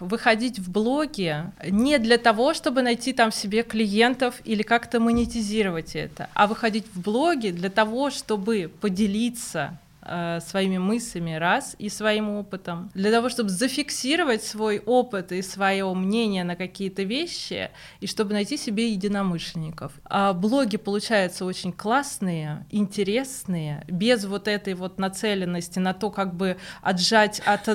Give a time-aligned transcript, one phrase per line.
[0.00, 6.28] выходить в блоги не для того, чтобы найти там себе клиентов или как-то монетизировать это,
[6.34, 12.90] а выходить в блоги для того, чтобы поделиться э, своими мыслями раз и своим опытом,
[12.92, 17.70] для того, чтобы зафиксировать свой опыт и свое мнение на какие-то вещи,
[18.00, 19.92] и чтобы найти себе единомышленников.
[20.04, 26.58] А блоги получаются очень классные, интересные, без вот этой вот нацеленности на то, как бы
[26.82, 27.66] отжать от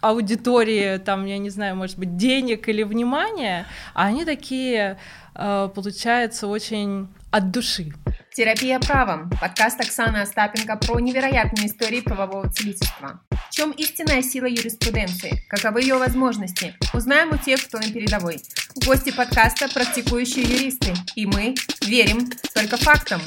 [0.00, 4.98] аудитории, там, я не знаю, может быть, денег или внимания, а они такие,
[5.34, 7.92] э, получается, очень от души.
[8.32, 9.30] Терапия правом.
[9.40, 13.20] Подкаст Оксаны Остапенко про невероятные истории правового целительства.
[13.50, 15.44] В чем истинная сила юриспруденции?
[15.48, 16.74] Каковы ее возможности?
[16.94, 18.40] Узнаем у тех, кто на передовой.
[18.86, 20.94] Гости подкаста– практикующие юристы.
[21.16, 23.20] И мы верим только фактам.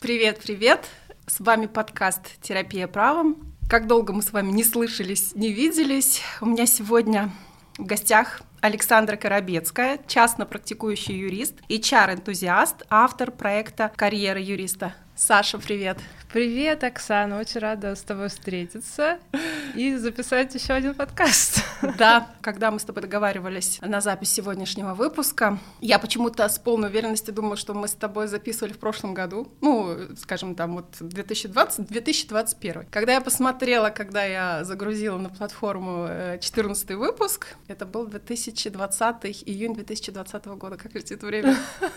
[0.00, 0.86] Привет, привет!
[1.26, 3.53] С вами подкаст «Терапия правом».
[3.68, 6.20] Как долго мы с вами не слышались, не виделись.
[6.40, 7.30] У меня сегодня
[7.78, 14.94] в гостях Александра Коробецкая, частно практикующий юрист, HR-энтузиаст, автор проекта «Карьера юриста».
[15.16, 15.98] Саша, привет!
[16.34, 19.20] Привет, Оксана, очень рада с тобой встретиться
[19.76, 21.62] и записать еще один подкаст.
[21.98, 27.34] Да, когда мы с тобой договаривались на запись сегодняшнего выпуска, я почему-то с полной уверенностью
[27.34, 32.86] думала, что мы с тобой записывали в прошлом году, ну, скажем, там вот 2020-2021.
[32.90, 36.08] Когда я посмотрела, когда я загрузила на платформу
[36.40, 41.56] 14 э, выпуск, это был 2020, июнь 2020 года, как летит время.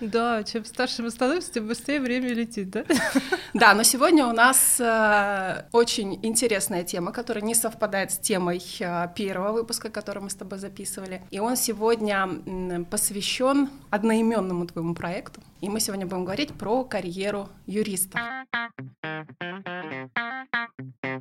[0.00, 2.84] Да, чем старше мы становимся, тем быстрее время летит, да?
[3.54, 9.08] Да, но сегодня у нас э, очень интересная тема, которая не совпадает с темой э,
[9.14, 11.22] первого выпуска, который мы с тобой записывали.
[11.30, 15.40] И он сегодня э, посвящен одноименному твоему проекту.
[15.60, 18.18] И мы сегодня будем говорить про карьеру юриста.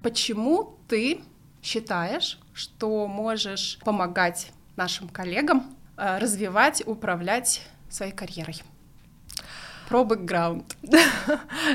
[0.01, 1.21] Почему ты
[1.61, 8.61] считаешь, что можешь помогать нашим коллегам э, развивать, управлять своей карьерой?
[9.89, 10.75] Про бэкграунд.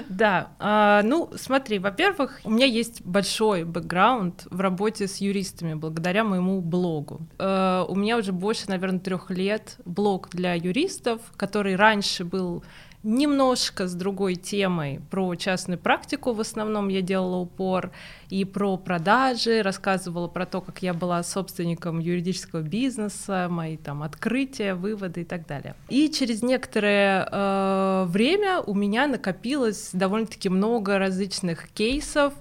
[0.09, 6.25] Да, а, ну смотри, во-первых, у меня есть большой бэкграунд в работе с юристами благодаря
[6.25, 7.23] моему блогу.
[7.39, 12.63] Э, у меня уже больше, наверное, трех лет блог для юристов, который раньше был
[13.03, 15.01] немножко с другой темой.
[15.11, 17.91] Про частную практику в основном я делала упор,
[18.29, 24.75] и про продажи, рассказывала про то, как я была собственником юридического бизнеса, мои там открытия,
[24.75, 25.75] выводы и так далее.
[25.89, 32.35] И через некоторое э, время у меня накопилось довольно-таки много различных кейсов,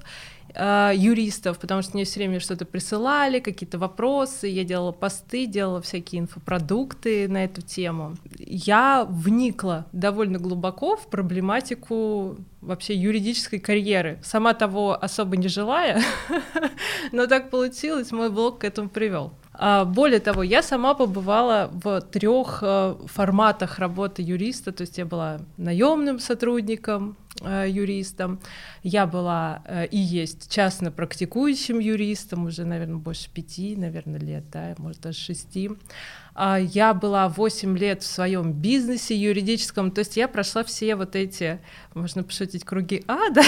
[0.54, 5.82] э, юристов, потому что мне все время что-то присылали, какие-то вопросы, я делала посты, делала
[5.82, 8.16] всякие инфопродукты на эту тему.
[8.38, 16.02] Я вникла довольно глубоко в проблематику вообще юридической карьеры, сама того особо не желая,
[17.12, 19.34] но так получилось, мой блог к этому привел.
[19.62, 25.06] А, более того, я сама побывала в трех э, форматах работы юриста, то есть я
[25.06, 28.40] была наемным сотрудником, э, юристом,
[28.84, 34.76] я была э, и есть частно практикующим юристом уже, наверное, больше пяти, наверное, лет, да,
[34.78, 35.72] может даже шести.
[36.42, 41.18] А, я была 8 лет в своем бизнесе юридическом, то есть я прошла все вот
[41.18, 41.60] эти,
[41.94, 43.42] можно пошутить, круги ада,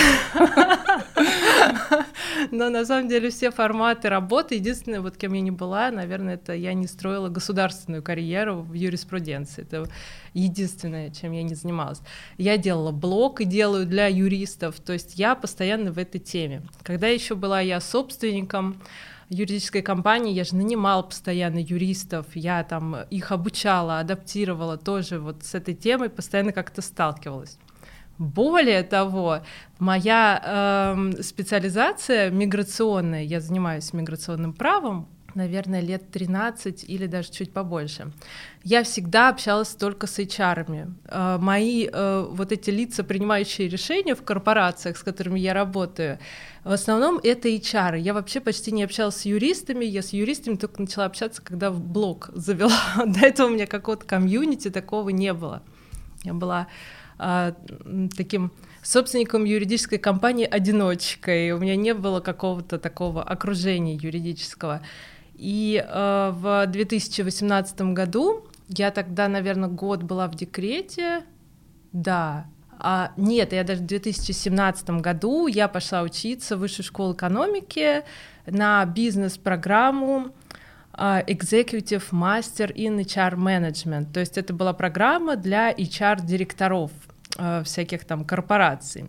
[2.52, 6.54] но на самом деле все форматы работы, единственное, вот кем я не была, наверное, это
[6.54, 9.86] я не строила государственную карьеру в юриспруденции, это
[10.34, 12.02] единственное, чем я не занималась.
[12.38, 16.64] Я делала блог и делаю для юристов, то есть я постоянно в этой теме.
[16.84, 18.82] Когда еще была я собственником,
[19.32, 25.56] юридической компании я же нанимала постоянно юристов, я там их обучала, адаптировала тоже вот с
[25.56, 27.58] этой темой, постоянно как-то сталкивалась.
[28.18, 29.40] Более того,
[29.80, 38.12] моя э, специализация миграционная, я занимаюсь миграционным правом, наверное, лет 13 или даже чуть побольше.
[38.64, 40.66] Я всегда общалась только с HR.
[40.66, 40.94] -ами.
[41.06, 46.20] Э, мои э, вот эти лица, принимающие решения в корпорациях, с которыми я работаю,
[46.64, 48.00] в основном это HR.
[48.00, 49.86] Я вообще почти не общалась с юристами.
[49.86, 52.80] Я с юристами только начала общаться, когда в блог завела.
[53.06, 55.64] До этого у меня какого-то комьюнити такого не было.
[56.24, 56.68] Я была
[57.18, 57.54] э,
[58.16, 58.52] таким
[58.84, 61.52] собственником юридической компании одиночкой.
[61.52, 64.82] У меня не было какого-то такого окружения юридического.
[65.42, 71.24] И э, в 2018 году я тогда, наверное, год была в декрете,
[71.92, 72.46] да.
[72.78, 78.04] А, нет, я даже в 2017 году я пошла учиться в высшую школу экономики
[78.46, 80.28] на бизнес-программу
[80.94, 84.14] uh, Executive Master in HR Management.
[84.14, 86.92] То есть это была программа для HR-директоров.
[87.38, 89.06] Э, всяких там корпораций.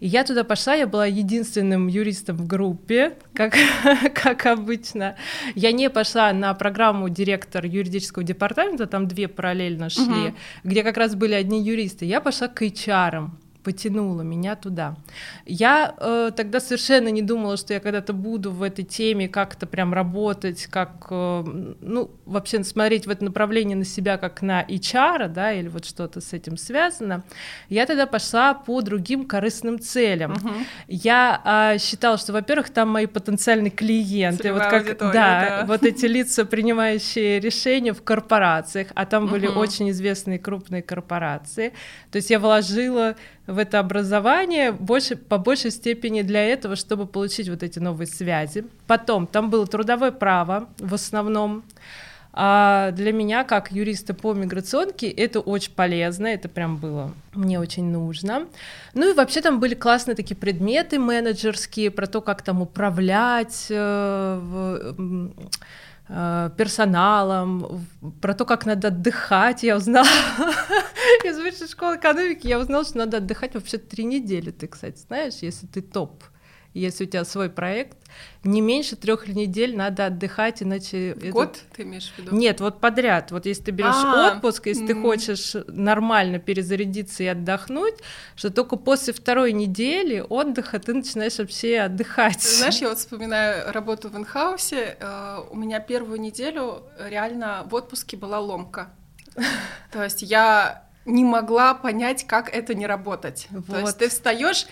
[0.00, 3.54] И я туда пошла, я была единственным юристом в группе, как,
[4.14, 5.16] как обычно.
[5.54, 10.34] Я не пошла на программу директор юридического департамента, там две параллельно шли, угу.
[10.64, 12.04] где как раз были одни юристы.
[12.04, 13.30] Я пошла к HR
[13.62, 14.96] потянуло меня туда.
[15.46, 19.94] Я э, тогда совершенно не думала, что я когда-то буду в этой теме как-то прям
[19.94, 21.44] работать, как, э,
[21.80, 26.20] ну, вообще смотреть в это направление на себя как на HR, да, или вот что-то
[26.20, 27.22] с этим связано.
[27.68, 30.32] Я тогда пошла по другим корыстным целям.
[30.32, 30.50] Угу.
[30.88, 36.06] Я э, считала, что, во-первых, там мои потенциальные клиенты, вот как, да, да, вот эти
[36.06, 39.60] лица, принимающие решения в корпорациях, а там были угу.
[39.60, 41.72] очень известные крупные корпорации.
[42.10, 47.48] То есть я вложила в это образование больше, по большей степени для этого, чтобы получить
[47.48, 48.64] вот эти новые связи.
[48.86, 51.64] Потом там было трудовое право в основном.
[52.34, 57.84] А для меня, как юриста по миграционке, это очень полезно, это прям было мне очень
[57.84, 58.46] нужно.
[58.94, 65.28] Ну и вообще там были классные такие предметы менеджерские про то, как там управлять, э,
[66.56, 67.86] персоналом,
[68.20, 70.06] про то, как надо отдыхать, я узнала.
[71.24, 75.36] Из высшей школы экономики, я узнала, что надо отдыхать вообще три недели, ты, кстати, знаешь,
[75.40, 76.22] если ты топ,
[76.74, 77.98] если у тебя свой проект,
[78.44, 81.14] не меньше трех недель надо отдыхать, иначе...
[81.30, 81.76] Год это...
[81.76, 82.34] ты имеешь в виду?
[82.34, 83.30] Нет, вот подряд.
[83.30, 87.94] Вот если ты берешь а, отпуск, если ты хочешь нормально перезарядиться и отдохнуть,
[88.34, 92.42] что только после второй недели отдыха ты начинаешь вообще отдыхать.
[92.42, 94.96] Знаешь, я вот вспоминаю работу в инхаусе.
[94.98, 98.90] Э, у меня первую неделю реально в отпуске была ломка.
[99.92, 103.48] То есть я не могла понять, как это не работать.
[103.50, 103.66] Вот.
[103.66, 104.66] То есть ты встаешь,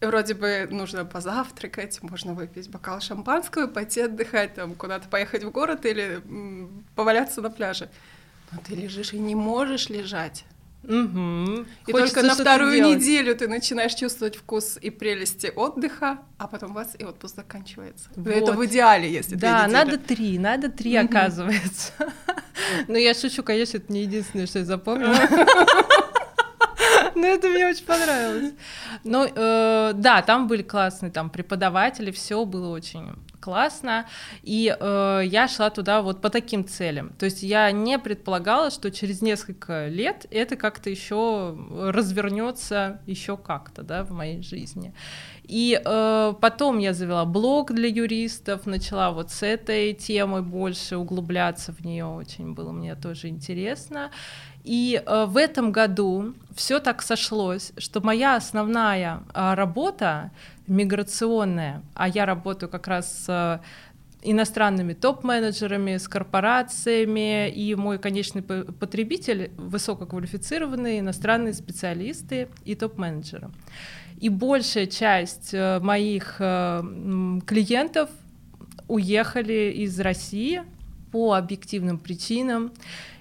[0.00, 5.86] вроде бы нужно позавтракать, можно выпить бокал шампанского, пойти отдыхать, там, куда-то поехать в город
[5.86, 7.88] или м, поваляться на пляже.
[8.52, 10.44] Но ты лежишь и не можешь лежать.
[10.84, 11.66] Угу.
[11.86, 16.74] И Хочется только на вторую неделю ты начинаешь чувствовать вкус и прелести отдыха, а потом
[16.74, 18.08] вас и отпуск заканчивается.
[18.14, 18.28] Вот.
[18.28, 21.92] Это в идеале, если Да, надо три, надо три, оказывается.
[22.88, 25.14] Ну, я шучу, конечно, это не единственное, что я запомнила.
[27.26, 28.52] Ну, это мне очень понравилось.
[29.04, 34.06] Ну, э, да, там были классные там преподаватели, все было очень классно,
[34.42, 37.10] и э, я шла туда вот по таким целям.
[37.18, 43.82] То есть я не предполагала, что через несколько лет это как-то еще развернется еще как-то,
[43.82, 44.92] да, в моей жизни.
[45.44, 51.72] И э, потом я завела блог для юристов, начала вот с этой темой больше углубляться
[51.72, 54.10] в нее, очень было мне тоже интересно.
[54.66, 60.32] И э, в этом году все так сошлось, что моя основная э, работа
[60.66, 68.42] миграционная, а я работаю как раз с э, иностранными топ-менеджерами, с корпорациями, и мой конечный
[68.42, 73.50] потребитель— высококвалифицированные иностранные специалисты и топ-менеджеры.
[74.18, 78.10] И большая часть моих клиентов
[78.88, 80.62] уехали из России
[81.12, 82.72] по объективным причинам.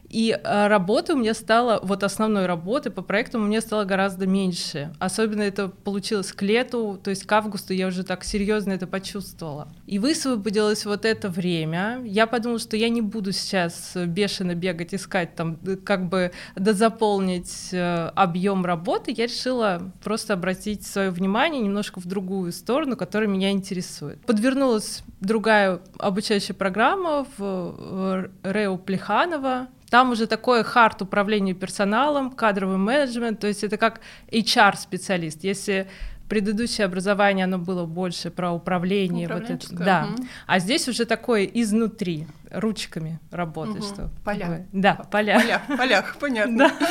[0.10, 4.28] И э, работы у меня стало, вот основной работы по проекту у меня стало гораздо
[4.28, 4.94] меньше.
[5.00, 9.68] Особенно это получилось к лету, то есть к августу я уже так серьезно это почувствовала.
[9.88, 12.02] И высвободилось вот это время.
[12.06, 18.12] Я подумала, что я не буду сейчас бешено бегать, искать там, как бы дозаполнить э,
[18.16, 19.14] объем работы.
[19.16, 24.20] Я решила просто обратить свое внимание немножко в другую сторону, которая меня интересует.
[24.26, 33.40] Подвернулась другая обучающая программа в Рео Плеханова, там уже такой хард управления персоналом, кадровый менеджмент,
[33.40, 34.02] то есть это как
[34.32, 35.44] HR-специалист.
[35.44, 35.88] Если
[36.28, 40.08] предыдущее образование, оно было больше про управление, вот это, да.
[40.14, 40.26] Угу.
[40.48, 43.94] А здесь уже такое изнутри, ручками работать, угу.
[43.94, 44.40] что поля.
[44.40, 45.40] Такое, да, поля.
[45.40, 46.58] Поля, полях, понятно.
[46.58, 46.88] Да.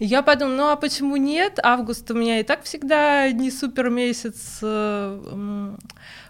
[0.00, 1.58] Я подумала, ну а почему нет?
[1.62, 5.76] Август у меня и так всегда не супер месяц э,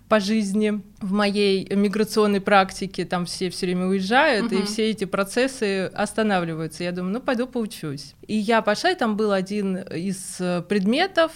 [0.08, 4.62] по жизни в моей миграционной практике, там все все время уезжают, uh-huh.
[4.62, 6.84] и все эти процессы останавливаются.
[6.84, 8.14] Я думаю, ну пойду поучусь.
[8.26, 10.36] И я пошла, и там был один из
[10.68, 11.32] предметов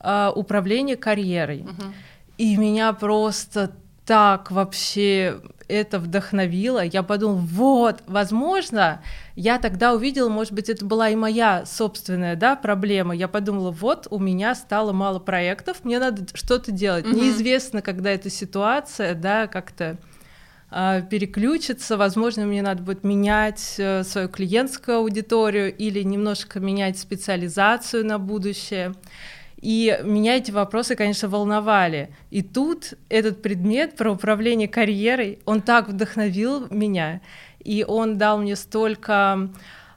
[0.00, 1.60] э, управления карьерой.
[1.60, 1.92] Uh-huh.
[2.38, 3.72] И меня просто
[4.06, 6.84] так вообще это вдохновило.
[6.84, 9.02] Я подумала, вот, возможно,
[9.34, 13.14] я тогда увидела, может быть, это была и моя собственная да, проблема.
[13.16, 17.04] Я подумала, вот, у меня стало мало проектов, мне надо что-то делать.
[17.04, 17.14] Mm-hmm.
[17.14, 19.96] Неизвестно, когда эта ситуация, да, как-то
[20.70, 21.96] э, переключится.
[21.96, 28.94] Возможно, мне надо будет менять э, свою клиентскую аудиторию или немножко менять специализацию на будущее.
[29.60, 32.10] И меня эти вопросы, конечно, волновали.
[32.30, 37.20] И тут этот предмет про управление карьерой, он так вдохновил меня,
[37.60, 39.50] и он дал мне столько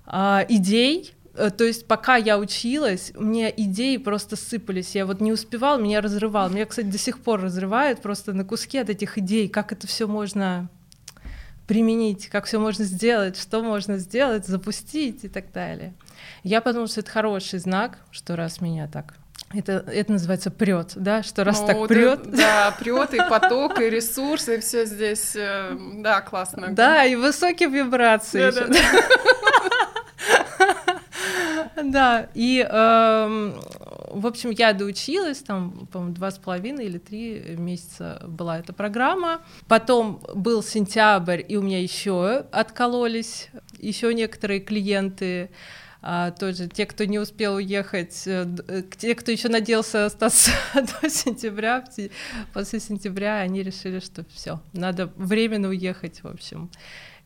[0.07, 1.13] э, идей,
[1.57, 4.95] то есть пока я училась, мне идеи просто сыпались.
[4.95, 6.49] Я вот не успевала, меня разрывал.
[6.49, 10.07] Меня, кстати, до сих пор разрывает просто на куски от этих идей, как это все
[10.07, 10.69] можно
[11.65, 15.93] применить, как все можно сделать, что можно сделать, запустить и так далее.
[16.43, 19.15] Я подумала, что это хороший знак, что раз меня так
[19.53, 22.29] это, это называется прет, да, что раз ну, так прет.
[22.31, 26.67] Да, прет и поток, и ресурсы, и все здесь, э, да, классно.
[26.71, 28.51] Да, и высокие вибрации.
[28.51, 28.79] Да, да,
[31.83, 33.59] да, и, эм,
[34.11, 39.41] в общем, я доучилась, там, по-моему, два с половиной или три месяца была эта программа.
[39.67, 45.49] Потом был сентябрь, и у меня еще откололись еще некоторые клиенты
[46.01, 51.09] а, тоже те, кто не успел уехать, э, э, те, кто еще надеялся остаться до
[51.09, 51.83] сентября,
[52.53, 56.69] после сентября они решили, что все, надо временно уехать, в общем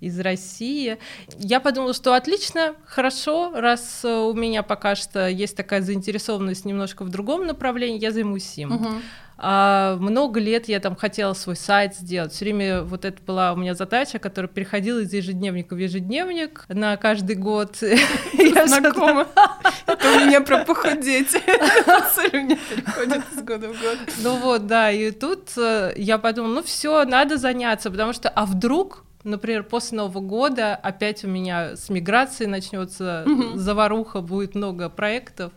[0.03, 0.97] из России.
[1.39, 7.03] Я подумала, что отлично, хорошо, раз э, у меня пока что есть такая заинтересованность немножко
[7.03, 8.75] в другом направлении, я займусь им.
[8.75, 8.89] Угу.
[9.37, 12.31] А, много лет я там хотела свой сайт сделать.
[12.31, 16.97] Все время вот это была у меня задача, которая переходила из ежедневника в ежедневник на
[16.97, 17.77] каждый год.
[18.65, 19.27] Знакомо.
[19.87, 21.31] Это у меня про похудеть.
[22.15, 23.97] Цель у меня переходит из года в год.
[24.21, 28.45] Ну вот, да, и тут э, я подумала, ну все, надо заняться, потому что, а
[28.45, 33.25] вдруг Например, после Нового года опять у меня с миграцией начнется
[33.55, 35.53] заваруха, будет много проектов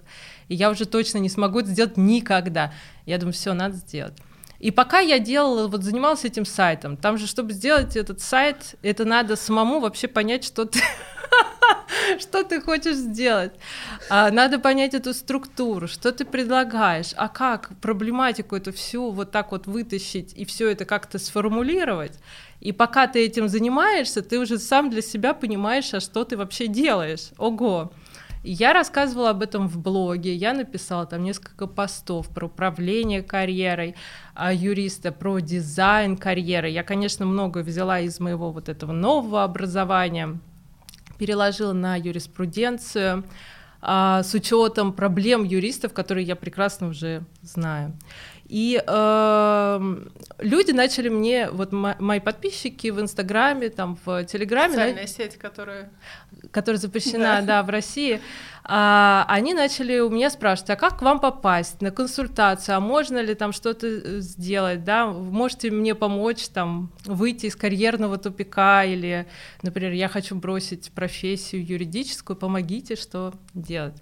[0.49, 2.73] и я уже точно не смогу это сделать никогда.
[3.05, 4.15] Я думаю, все, надо сделать.
[4.59, 9.05] И пока я делала, вот занималась этим сайтом, там же, чтобы сделать этот сайт, это
[9.05, 10.81] надо самому вообще понять, что ты,
[12.19, 13.53] что ты хочешь сделать.
[14.09, 19.53] А, надо понять эту структуру, что ты предлагаешь, а как проблематику эту всю вот так
[19.53, 22.19] вот вытащить и все это как-то сформулировать.
[22.67, 26.67] И пока ты этим занимаешься, ты уже сам для себя понимаешь, а что ты вообще
[26.67, 27.31] делаешь.
[27.39, 27.93] Ого!
[28.43, 33.95] я рассказывала об этом в блоге, я написала там несколько постов про управление карьерой
[34.35, 36.69] а, юриста, про дизайн карьеры.
[36.69, 40.39] Я, конечно, много взяла из моего вот этого нового образования,
[41.19, 43.25] переложила на юриспруденцию
[43.81, 47.97] а, с учетом проблем юристов, которые я прекрасно уже знаю.
[48.49, 49.97] И э,
[50.39, 55.09] люди начали мне, вот мои подписчики в Инстаграме, там в Телеграме, социальная на...
[55.09, 55.91] сеть, которая
[56.51, 58.21] которая запрещена, да, да в России,
[58.65, 63.19] а, они начали у меня спрашивать, а как к вам попасть на консультацию, а можно
[63.19, 69.27] ли там что-то э, сделать, да, можете мне помочь там выйти из карьерного тупика или,
[69.63, 73.95] например, я хочу бросить профессию юридическую, помогите, что делать.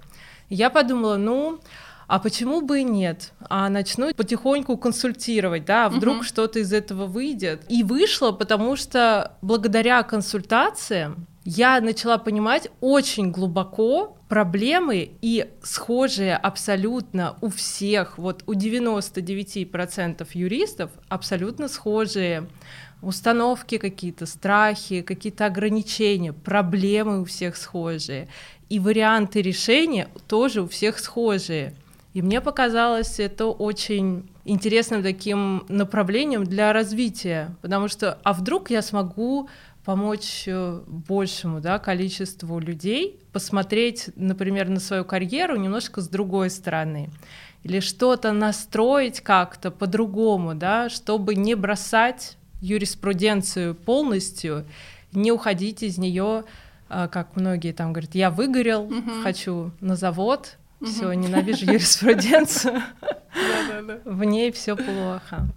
[0.48, 1.60] Я подумала, ну,
[2.06, 3.32] а почему бы и нет?
[3.48, 6.24] А начну потихоньку консультировать, да, вдруг угу.
[6.24, 7.64] что-то из этого выйдет.
[7.68, 17.36] И вышло, потому что благодаря консультациям я начала понимать очень глубоко проблемы и схожие абсолютно
[17.42, 22.48] у всех, вот у 99% юристов абсолютно схожие
[23.02, 28.28] установки какие-то, страхи, какие-то ограничения, проблемы у всех схожие.
[28.70, 31.74] И варианты решения тоже у всех схожие.
[32.14, 38.82] И мне показалось это очень интересным таким направлением для развития, потому что, а вдруг я
[38.82, 39.48] смогу
[39.84, 47.10] помочь э, большему да, количеству людей посмотреть, например, на свою карьеру немножко с другой стороны
[47.64, 54.66] или что-то настроить как-то по-другому, да, чтобы не бросать юриспруденцию полностью,
[55.12, 56.44] не уходить из нее,
[56.88, 59.10] а, как многие там говорят, я выгорел, угу.
[59.22, 60.92] хочу на завод, угу.
[60.92, 62.82] все, ненавижу юриспруденцию,
[64.04, 65.48] в ней все плохо.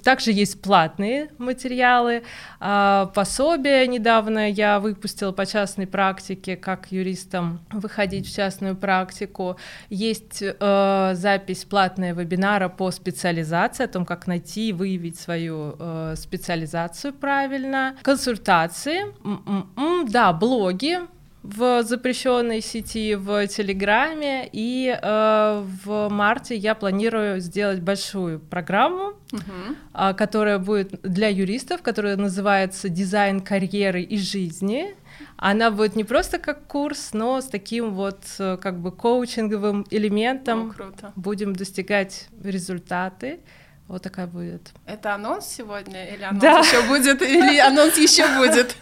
[0.08, 2.24] Также есть платные материалы,
[2.62, 3.86] а, пособия.
[3.88, 9.58] Недавно я выпустила по частной практике, как юристам выходить в частную практику.
[9.90, 16.14] Есть э, запись платная вебинара по специализации, о том, как найти и выявить свою э,
[16.16, 17.98] специализацию правильно.
[18.02, 19.14] Консультации,
[20.10, 21.00] да, блоги,
[21.44, 29.76] в запрещенной сети в Телеграме, и э, в марте я планирую сделать большую программу, uh-huh.
[29.94, 34.96] э, которая будет для юристов, которая называется «Дизайн карьеры и жизни».
[35.38, 40.72] Она будет не просто как курс, но с таким вот э, как бы коучинговым элементом.
[40.72, 41.14] Oh, круто.
[41.16, 43.40] Будем достигать результаты.
[43.88, 44.74] Вот такая будет.
[44.86, 46.60] Это анонс сегодня или анонс да.
[46.60, 48.76] еще будет или анонс еще будет?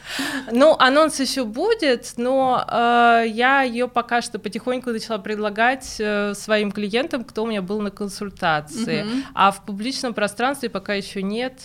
[0.51, 6.71] Ну анонс еще будет, но э, я ее пока что потихоньку начала предлагать э, своим
[6.71, 9.12] клиентам, кто у меня был на консультации, угу.
[9.35, 11.62] а в публичном пространстве пока еще нет.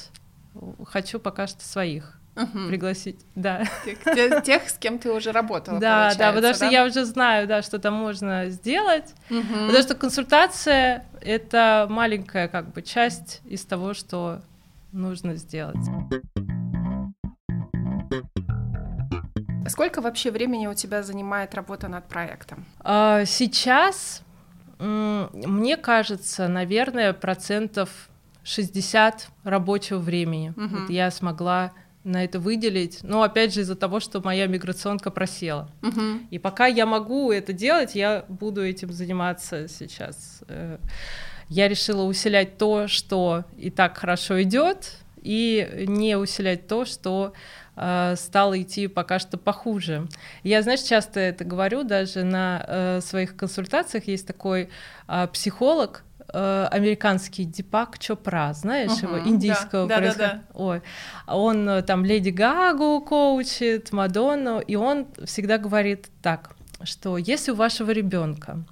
[0.85, 2.69] Хочу пока что своих угу.
[2.69, 3.65] пригласить, да.
[3.85, 7.63] Тех, тех, с кем ты уже работала, Да, да, потому что я уже знаю, да,
[7.63, 9.43] что там можно сделать, угу.
[9.43, 14.43] потому что консультация— это маленькая как бы часть из того, что
[14.93, 15.77] нужно сделать.
[19.69, 22.67] Сколько вообще времени у тебя занимает работа над проектом?
[22.81, 24.23] А, сейчас,
[24.79, 28.11] мне кажется, наверное, процентов
[28.43, 30.53] 60 рабочего времени.
[30.57, 30.69] Угу.
[30.69, 31.73] Вот я смогла
[32.05, 33.01] на это выделить.
[33.03, 35.71] Но опять же из-за того, что моя миграционка просела.
[35.83, 36.29] Угу.
[36.31, 40.43] И пока я могу это делать, я буду этим заниматься сейчас.
[40.49, 40.79] Э,
[41.49, 47.35] я решила усилять то, что и так хорошо идет, и не усилять то, что
[47.77, 50.09] э, стало идти пока что похуже.
[50.43, 54.71] Я, знаешь, часто это говорю, даже на э, своих консультациях есть такой
[55.09, 60.19] э, психолог, э, американский Дипак Чопра, знаешь uh-huh, его, индийского да, происход...
[60.19, 60.43] да, да, да.
[60.55, 60.83] Ой,
[61.27, 67.55] он э, там Леди Гагу коучит, Мадонну, и он всегда говорит так, что если у
[67.55, 68.65] вашего ребенка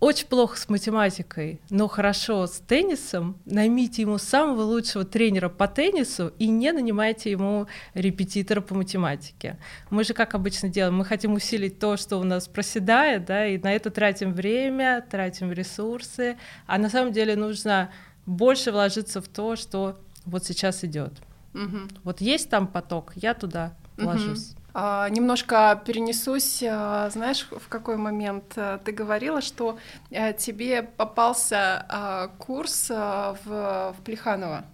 [0.00, 6.32] очень плохо с математикой, но хорошо с теннисом, наймите ему самого лучшего тренера по теннису
[6.38, 9.58] и не нанимайте ему репетитора по математике.
[9.90, 13.58] Мы же как обычно делаем, мы хотим усилить то, что у нас проседает, да, и
[13.58, 17.90] на это тратим время, тратим ресурсы, а на самом деле нужно
[18.24, 21.12] больше вложиться в то, что вот сейчас идет.
[21.52, 21.78] Угу.
[22.04, 24.52] Вот есть там поток, я туда вложусь.
[24.52, 24.59] Угу.
[24.72, 29.78] А, немножко перенесусь, а, знаешь, в какой момент а, ты говорила, что
[30.12, 34.64] а, тебе попался а, курс а, в, в Плеханово.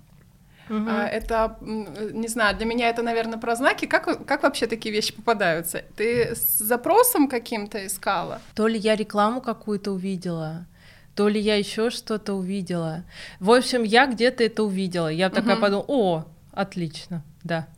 [0.68, 0.90] Угу.
[0.90, 3.87] Это, не знаю, для меня это, наверное, про знаки.
[3.87, 5.85] Как, как вообще такие вещи попадаются?
[5.96, 8.40] Ты с запросом каким-то искала?
[8.54, 10.66] То ли я рекламу какую-то увидела,
[11.14, 13.04] то ли я еще что-то увидела.
[13.38, 15.09] В общем, я где-то это увидела.
[15.09, 15.37] Я угу.
[15.37, 17.68] такая подумала, о, отлично, да.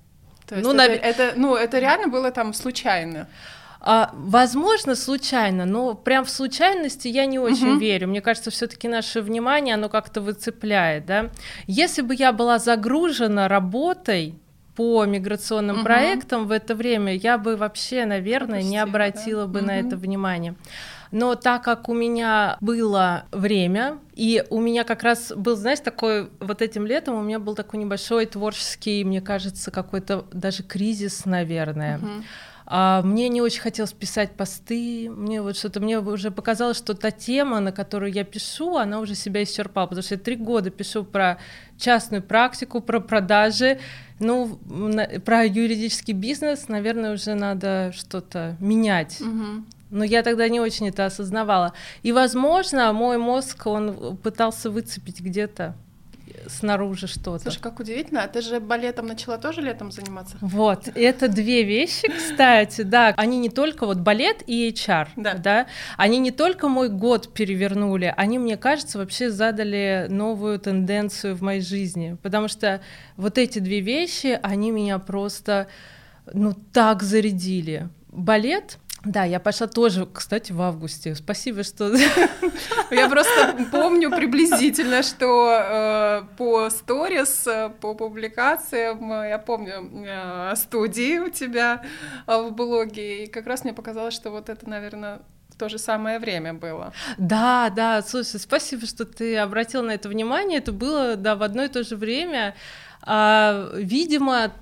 [0.48, 1.00] То есть ну, это, нав...
[1.02, 3.28] это, ну, это реально было там случайно?
[3.80, 7.78] А, возможно, случайно, но прям в случайности я не очень угу.
[7.78, 8.08] верю.
[8.08, 11.30] Мне кажется, все-таки наше внимание, оно как-то выцепляет, да.
[11.66, 14.34] Если бы я была загружена работой,
[14.74, 15.84] по миграционным угу.
[15.84, 19.48] проектам в это время, я бы вообще, наверное, Опустила, не обратила да?
[19.48, 19.66] бы угу.
[19.66, 20.54] на это внимание.
[21.10, 26.30] Но так как у меня было время, и у меня как раз был, знаешь, такой,
[26.40, 31.98] вот этим летом у меня был такой небольшой творческий, мне кажется, какой-то даже кризис, наверное.
[31.98, 32.22] Uh-huh.
[32.70, 37.10] А, мне не очень хотелось писать посты, мне вот что-то, мне уже показалось, что та
[37.10, 41.02] тема, на которую я пишу, она уже себя исчерпала, потому что я три года пишу
[41.02, 41.38] про
[41.78, 43.78] частную практику, про продажи,
[44.20, 49.18] ну, на, про юридический бизнес, наверное, уже надо что-то менять.
[49.22, 49.64] Угу.
[49.90, 51.72] Но я тогда не очень это осознавала.
[52.02, 55.74] И, возможно, мой мозг, он пытался выцепить где-то
[56.46, 57.44] снаружи что-то.
[57.44, 60.36] Слушай, как удивительно, а ты же балетом начала тоже летом заниматься?
[60.40, 65.34] Вот, это две вещи, кстати, да, они не только вот балет и HR, да.
[65.34, 71.42] да, они не только мой год перевернули, они, мне кажется, вообще задали новую тенденцию в
[71.42, 72.80] моей жизни, потому что
[73.16, 75.68] вот эти две вещи, они меня просто,
[76.32, 77.88] ну, так зарядили.
[78.10, 81.14] Балет— да, я пошла тоже, кстати, в августе.
[81.14, 81.94] Спасибо, что...
[82.90, 89.90] Я просто помню приблизительно, что э, по сторис, э, по публикациям, э, я помню
[90.56, 91.82] студии у тебя
[92.26, 95.20] в блоге, и как раз мне показалось, что вот это, наверное,
[95.58, 96.92] то же самое время было.
[97.18, 100.58] Да, да, слушай, спасибо, что ты обратил на это внимание.
[100.58, 102.54] Это было, да, в одно и то же время.
[103.02, 104.52] А, видимо,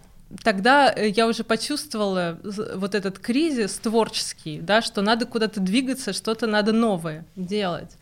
[0.43, 2.39] тогда э, я уже почувствовала
[2.75, 7.97] вот этот кризис творческий, да, что надо куда-то двигаться, что-то надо новое делать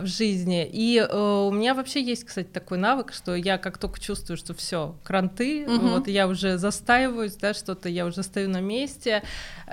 [0.00, 0.68] в жизни.
[0.70, 4.54] И э, у меня вообще есть, кстати, такой навык, что я как только чувствую, что
[4.54, 5.88] все кранты, угу.
[5.88, 9.22] вот я уже застаиваюсь, да, что-то я уже стою на месте,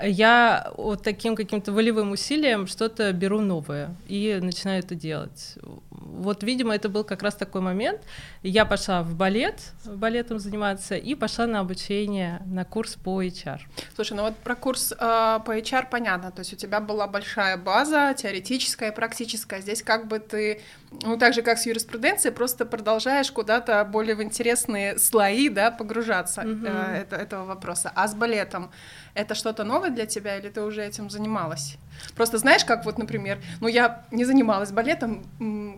[0.02, 5.56] я вот таким каким-то волевым усилием что-то беру новое и начинаю это делать.
[5.90, 8.00] Вот, видимо, это был как раз такой момент.
[8.42, 13.60] Я пошла в балет, балетом заниматься, и пошла на обучение, на курс по HR.
[13.94, 17.56] Слушай, ну вот про курс э, по HR понятно, то есть у тебя была большая
[17.56, 19.60] база, теоретическая и практическая.
[19.60, 20.60] Здесь как бы ты,
[21.02, 26.42] ну так же как с юриспруденцией, просто продолжаешь куда-то более в интересные слои, да, погружаться
[26.42, 26.66] mm-hmm.
[26.66, 27.92] э, это, этого вопроса.
[27.94, 28.70] А с балетом
[29.14, 31.76] это что-то новое для тебя или ты уже этим занималась?
[32.16, 35.24] Просто знаешь, как вот, например, ну я не занималась балетом,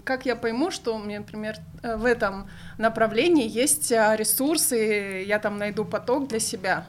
[0.05, 5.39] как я пойму, что у меня, например, э, в этом направлении есть а, ресурсы, я
[5.39, 6.87] там найду поток для себя.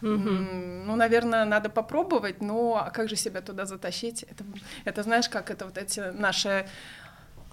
[0.00, 0.84] Mm-hmm.
[0.84, 4.24] Ну, наверное, надо попробовать, но а как же себя туда затащить?
[4.24, 4.44] Это,
[4.84, 6.66] это знаешь, как это вот эти наши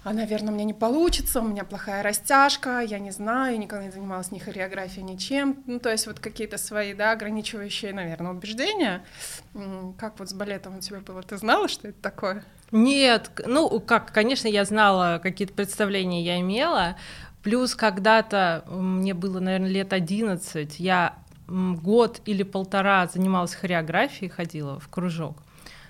[0.06, 3.90] а, наверное, у меня не получится, у меня плохая растяжка, я не знаю, никогда не
[3.90, 5.64] занималась ни хореографией, ничем.
[5.66, 9.04] Ну, то есть вот какие-то свои, да, ограничивающие, наверное, убеждения.
[9.98, 11.24] Как вот с балетом у тебя было?
[11.24, 12.44] Ты знала, что это такое?
[12.70, 16.96] Нет, ну, как, конечно, я знала, какие-то представления я имела,
[17.42, 24.88] плюс когда-то, мне было, наверное, лет 11, я год или полтора занималась хореографией, ходила в
[24.88, 25.42] кружок.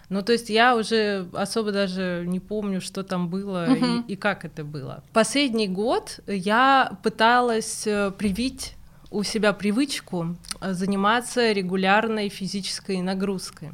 [0.08, 4.04] Ну, то есть я уже особо даже не помню, что там было uh-huh.
[4.06, 5.02] и, и как это было.
[5.12, 8.76] Последний год я пыталась э, привить
[9.10, 13.70] у себя привычку э, заниматься регулярной физической нагрузкой.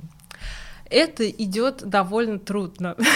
[0.88, 2.96] Это идет довольно трудно.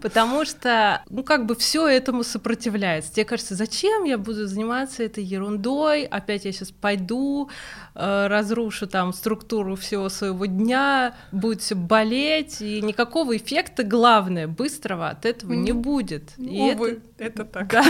[0.00, 3.12] Потому что, ну, как бы все этому сопротивляется.
[3.12, 6.04] Тебе кажется, зачем я буду заниматься этой ерундой?
[6.04, 7.50] Опять я сейчас пойду,
[7.94, 15.08] Э, разрушу там структуру всего своего дня, будет все болеть, и никакого эффекта, главное, быстрого
[15.08, 16.30] от этого не будет.
[16.38, 17.68] И Увы, это, это так.
[17.68, 17.84] Да,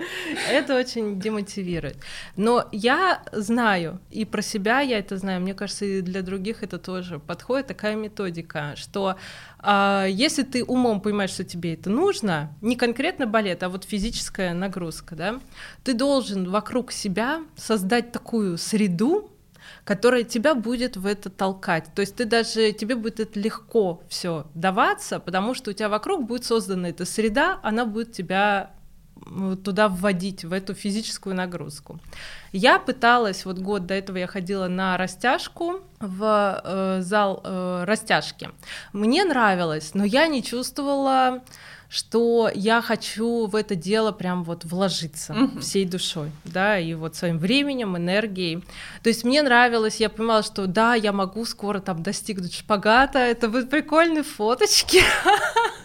[0.50, 1.96] это очень демотивирует.
[2.36, 6.78] Но я знаю, и про себя я это знаю, мне кажется, и для других это
[6.78, 9.16] тоже подходит такая методика, что
[9.64, 15.14] если ты умом понимаешь, что тебе это нужно, не конкретно балет, а вот физическая нагрузка,
[15.14, 15.40] да,
[15.84, 19.30] ты должен вокруг себя создать такую среду,
[19.84, 21.86] которая тебя будет в это толкать.
[21.94, 26.26] То есть ты даже, тебе будет это легко все даваться, потому что у тебя вокруг
[26.26, 28.72] будет создана эта среда, она будет тебя
[29.64, 31.98] туда вводить, в эту физическую нагрузку.
[32.52, 38.50] Я пыталась, вот год до этого я ходила на растяжку в э, зал э, растяжки.
[38.92, 41.42] Мне нравилось, но я не чувствовала
[41.92, 45.60] что я хочу в это дело прям вот вложиться mm-hmm.
[45.60, 48.64] всей душой, да, и вот своим временем, энергией.
[49.02, 53.46] То есть мне нравилось, я понимала, что да, я могу скоро там достигнуть шпагата, это
[53.48, 55.02] будут прикольные фоточки.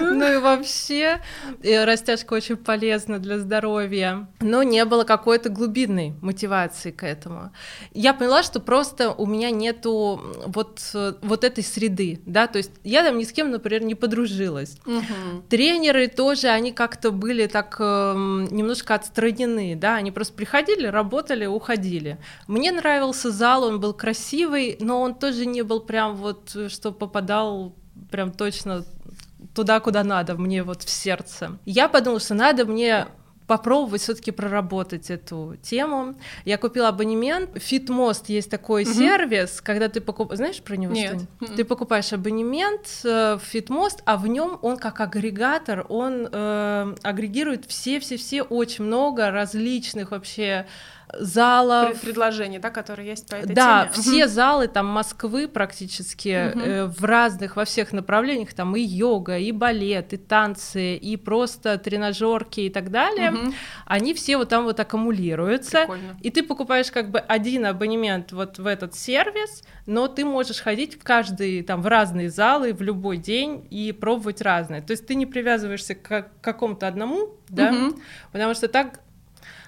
[0.00, 1.20] Ну и вообще,
[1.62, 7.52] растяжка очень полезна для здоровья, но не было какой-то глубинной мотивации к этому.
[7.92, 10.80] Я поняла, что просто у меня нету вот,
[11.22, 14.76] вот этой среды, да, то есть я там ни с кем, например, не подружилась.
[14.86, 15.42] Угу.
[15.48, 18.14] Тренеры тоже, они как-то были так э,
[18.50, 22.18] немножко отстранены, да, они просто приходили, работали, уходили.
[22.46, 27.74] Мне нравился зал, он был красивый, но он тоже не был прям вот, что попадал
[28.10, 28.84] прям точно
[29.54, 31.58] туда, куда надо, мне вот в сердце.
[31.64, 33.06] Я подумала, что надо мне
[33.48, 36.14] попробовать все-таки проработать эту тему.
[36.44, 37.50] Я купила абонемент.
[37.56, 38.92] Фитмост есть такой угу.
[38.92, 41.14] сервис, когда ты покупаешь, знаешь про него Нет.
[41.14, 41.56] что-нибудь?
[41.56, 47.64] Ты покупаешь абонемент э, в Фитмост, а в нем он как агрегатор, он э, агрегирует
[47.64, 50.66] все-все-все очень много различных вообще
[51.18, 52.00] залов.
[52.00, 53.94] Предложений, да, которые есть по этой да, теме.
[53.94, 59.38] Да, все залы там Москвы практически э, в разных, во всех направлениях, там и йога,
[59.38, 63.32] и балет, и танцы, и просто тренажерки и так далее,
[63.86, 65.80] они все вот там вот аккумулируются.
[65.80, 66.16] Прикольно.
[66.20, 71.00] И ты покупаешь как бы один абонемент вот в этот сервис, но ты можешь ходить
[71.00, 74.82] в каждый, там, в разные залы в любой день и пробовать разные.
[74.82, 77.74] То есть ты не привязываешься к какому-то одному, да,
[78.32, 79.00] потому что так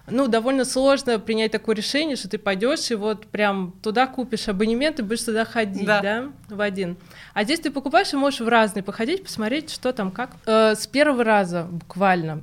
[0.09, 4.99] ну, довольно сложно принять такое решение, что ты пойдешь и вот прям туда купишь абонемент
[4.99, 6.97] и будешь туда ходить, да, да в один.
[7.35, 10.31] А здесь ты покупаешь и можешь в разные походить, посмотреть, что там, как.
[10.47, 12.41] Э, с первого раза буквально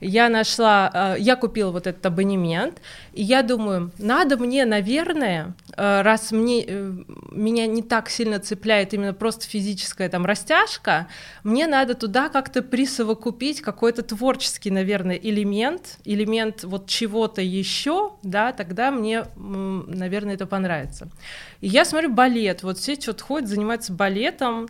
[0.00, 2.80] я нашла, э, я купила вот этот абонемент,
[3.12, 6.92] и я думаю, надо мне, наверное, э, раз мне, э,
[7.30, 11.08] меня не так сильно цепляет именно просто физическая там растяжка,
[11.44, 18.90] мне надо туда как-то присовокупить какой-то творческий, наверное, элемент, элемент вот чего-то еще, да, тогда
[18.90, 21.08] мне, наверное, это понравится.
[21.60, 24.68] И я смотрю балет, вот все что-то ходят, занимаются балетом,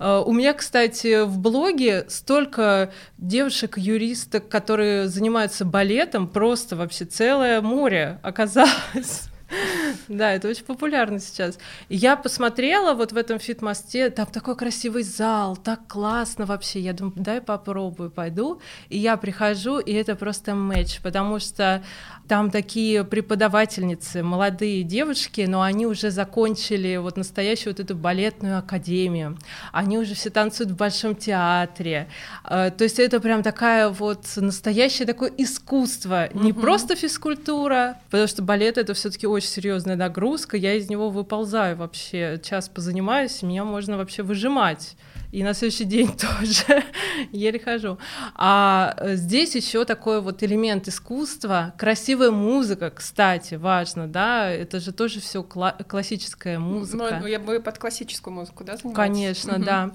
[0.00, 9.30] у меня, кстати, в блоге столько девушек-юристок, которые занимаются балетом, просто вообще целое море оказалось.
[10.08, 11.58] Да, это очень популярно сейчас.
[11.88, 16.80] Я посмотрела вот в этом фитмосте, там такой красивый зал, так классно вообще.
[16.80, 18.60] Я думаю, дай попробую, пойду.
[18.88, 21.82] И я прихожу, и это просто матч, потому что
[22.30, 29.36] там такие преподавательницы, молодые девушки, но они уже закончили вот настоящую вот эту балетную академию.
[29.72, 32.06] Они уже все танцуют в Большом театре.
[32.48, 38.42] Э, то есть это прям такая вот настоящее такое искусство, не просто физкультура, потому что
[38.42, 40.56] балет это все-таки очень серьезная нагрузка.
[40.56, 44.94] Я из него выползаю вообще, час позанимаюсь, меня можно вообще выжимать
[45.32, 46.84] и на следующий день тоже
[47.32, 47.98] еле хожу.
[48.34, 54.92] А э, здесь еще такой вот элемент искусства, красивая музыка, кстати, важно, да, это же
[54.92, 57.18] тоже все кла- классическая музыка.
[57.20, 58.96] Ну, я бы под классическую музыку, да, занималась?
[58.96, 59.64] Конечно, угу.
[59.64, 59.90] да.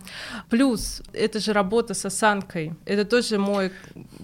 [0.49, 3.71] Плюс это же работа с осанкой, это тоже мой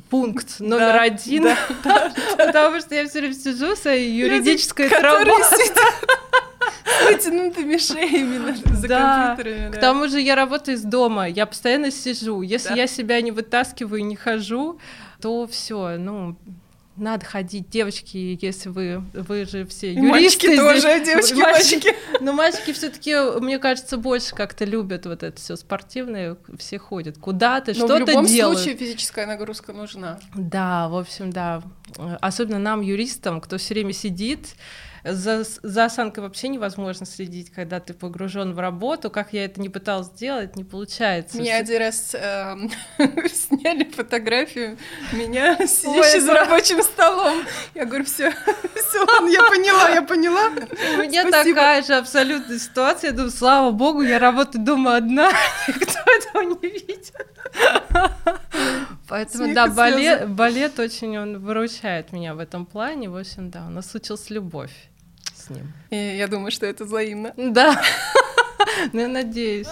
[0.09, 5.71] пункт номер да, один, да, да, потому что я все время сижу с юридической работой
[7.05, 9.27] вытянутыми шеями за да.
[9.35, 9.71] компьютерами.
[9.71, 9.77] Да.
[9.77, 12.41] К тому же я работаю из дома, я постоянно сижу.
[12.41, 12.75] Если да.
[12.75, 14.79] я себя не вытаскиваю, не хожу,
[15.19, 16.35] то все, ну,
[16.97, 20.09] надо ходить, девочки, если вы, вы же все юристы.
[20.09, 21.95] Мальчики здесь, тоже, девочки, мальчики.
[22.19, 27.73] Но мальчики все-таки, мне кажется, больше как-то любят вот это все спортивное, все ходят куда-то,
[27.73, 28.07] что-то делают.
[28.07, 28.59] в любом делают.
[28.59, 30.19] случае физическая нагрузка нужна.
[30.35, 31.63] Да, в общем, да.
[32.19, 34.55] Особенно нам, юристам, кто все время сидит,
[35.03, 39.09] за, за осанкой вообще невозможно следить, когда ты погружен в работу.
[39.09, 41.37] Как я это не пыталась сделать, не получается.
[41.37, 42.55] Меня один раз э,
[43.29, 44.77] сняли фотографию
[45.11, 47.43] меня, сидящей за рабочим столом.
[47.73, 48.31] Я говорю, все,
[48.75, 50.49] все, я поняла, я поняла.
[50.49, 53.09] У меня такая же абсолютная ситуация.
[53.09, 55.31] Я думаю, слава богу, я работаю дома одна,
[55.67, 57.11] никто этого не видит.
[59.07, 63.09] Поэтому, да, балет, балет очень он выручает меня в этом плане.
[63.09, 64.90] В общем, да, у нас случилась любовь
[65.41, 65.73] с ним.
[65.89, 67.33] И я думаю, что это взаимно.
[67.37, 67.81] Да.
[68.93, 69.67] Ну, я надеюсь.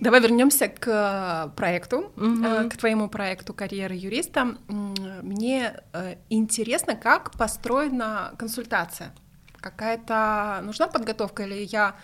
[0.00, 2.68] Давай вернемся к э, проекту, угу.
[2.70, 4.56] к твоему проекту карьеры юриста.
[4.68, 9.14] Мне э, интересно, как построена консультация.
[9.60, 11.94] Какая-то нужна подготовка или я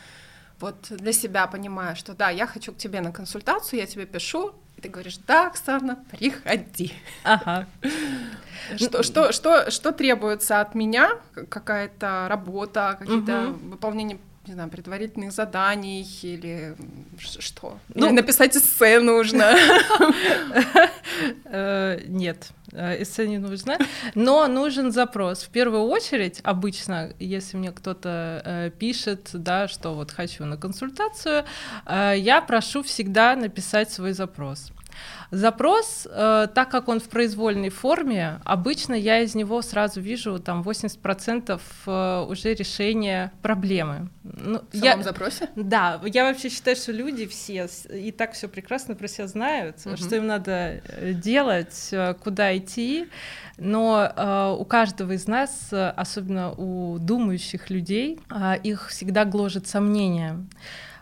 [0.60, 4.54] вот для себя понимаю, что да, я хочу к тебе на консультацию, я тебе пишу,
[4.80, 6.92] и ты говоришь, да, Оксана, приходи.
[7.22, 7.66] Ага.
[8.76, 11.18] Что, что, что, что требуется от меня?
[11.48, 13.70] Какая-то работа, какие-то угу.
[13.70, 16.74] выполнение не знаю, предварительных заданий или
[17.18, 17.78] что?
[17.94, 19.54] Ну, или написать эссе нужно?
[21.44, 23.76] Э, нет, э, эссе не нужно,
[24.14, 25.42] но нужен запрос.
[25.42, 31.44] В первую очередь, обычно, если мне кто-то э, пишет, да, что вот хочу на консультацию,
[31.86, 34.72] я прошу всегда написать свой запрос.
[35.30, 40.62] Запрос, э, так как он в произвольной форме, обычно я из него сразу вижу там
[40.62, 44.08] 80% э, уже решения проблемы.
[44.24, 45.48] Ну, в самом я, запросе?
[45.54, 49.96] Да, я вообще считаю, что люди все и так все прекрасно про себя знают, угу.
[49.96, 53.08] что им надо э, делать, э, куда идти,
[53.56, 60.44] но э, у каждого из нас, особенно у думающих людей, э, их всегда гложет сомнения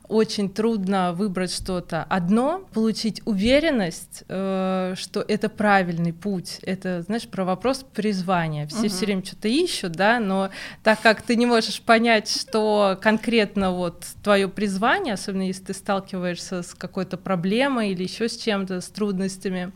[0.09, 6.59] очень трудно выбрать что-то одно, получить уверенность, э, что это правильный путь.
[6.63, 8.67] Это, знаешь, про вопрос призвания.
[8.67, 8.89] Все угу.
[8.89, 10.51] все время что-то ищут, да, но
[10.83, 16.63] так как ты не можешь понять, что конкретно вот твое призвание, особенно если ты сталкиваешься
[16.63, 19.73] с какой-то проблемой или еще с чем-то, с трудностями,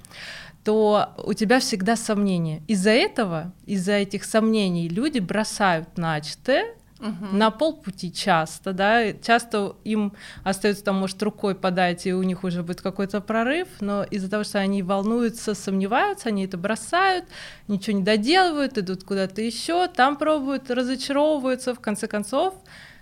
[0.65, 2.63] то у тебя всегда сомнения.
[2.69, 7.37] Из-за этого, из-за этих сомнений люди бросают начатое угу.
[7.37, 12.63] на полпути часто, да, часто им остается там, может, рукой подать, и у них уже
[12.63, 17.27] будет какой-то прорыв, но из-за того, что они волнуются, сомневаются, они это бросают,
[17.69, 22.55] ничего не доделывают, идут куда-то еще, там пробуют, разочаровываются, в конце концов,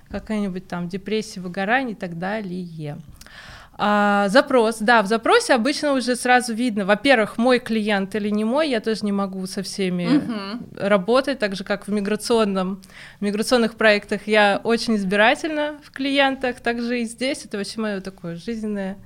[0.09, 2.99] какая-нибудь там депрессия, выгорание и так далее.
[3.83, 8.69] А, запрос, да, в запросе обычно уже сразу видно, во-первых, мой клиент или не мой,
[8.69, 10.65] я тоже не могу со всеми угу.
[10.77, 12.83] работать, так же как в миграционном,
[13.21, 18.37] в миграционных проектах я очень избирательна в клиентах, также и здесь это вообще мое такое
[18.37, 18.99] жизненное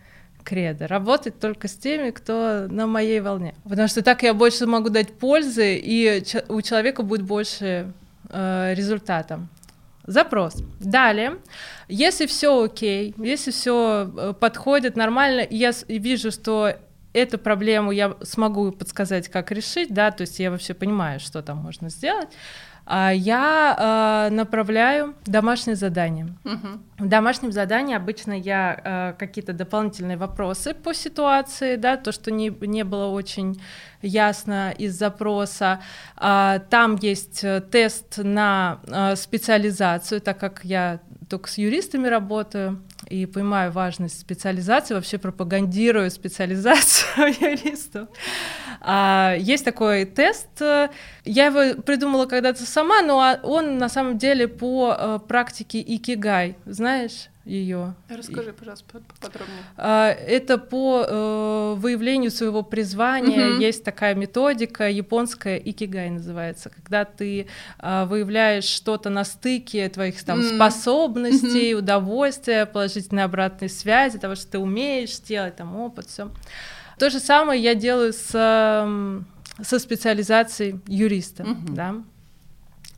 [0.43, 0.89] кредо.
[0.89, 3.55] Работать только с теми, кто на моей волне.
[3.63, 7.93] Потому что так я больше могу дать пользы, и у человека будет больше
[8.29, 9.47] э, результата.
[10.07, 10.63] Запрос.
[10.81, 11.39] Далее,
[11.89, 16.75] если все окей, если все э, подходит нормально, я вижу, что
[17.15, 21.59] эту проблему я смогу подсказать, как решить, да, то есть я вообще понимаю, что там
[21.59, 22.29] можно сделать,
[22.87, 26.29] я э, направляю домашнее задание.
[26.99, 32.51] В домашнем задании обычно я э, какие-то дополнительные вопросы по ситуации, да, то, что не,
[32.61, 33.61] не было очень
[34.03, 35.81] ясно из запроса.
[36.17, 42.83] А, там есть э, тест на а, специализацию, так как я только с юристами работаю
[43.09, 48.09] и понимаю важность специализации, вообще пропагандирую специализацию юристов.
[48.81, 54.97] А, есть такой тест, я его придумала когда-то сама, но он на самом деле по
[54.99, 57.29] э, практике икигай, знаешь?
[57.45, 57.95] Ее.
[58.09, 59.59] Расскажи, пожалуйста, подробнее.
[59.77, 63.51] А, это по э, выявлению своего призвания.
[63.53, 63.61] Угу.
[63.61, 67.47] Есть такая методика японская икигай называется, когда ты
[67.79, 70.57] э, выявляешь что-то на стыке твоих там mm.
[70.57, 71.79] способностей, mm-hmm.
[71.79, 76.31] удовольствия, положительной обратной связи, того, что ты умеешь делать, там опыт, все.
[76.99, 78.31] То же самое я делаю с
[79.63, 81.75] со специализацией юриста, mm-hmm.
[81.75, 81.95] да.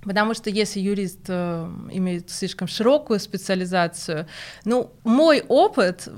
[0.07, 4.27] Потому что если юрист э, имеет слишком широкую специализацию,
[4.65, 6.09] ну, мой опыт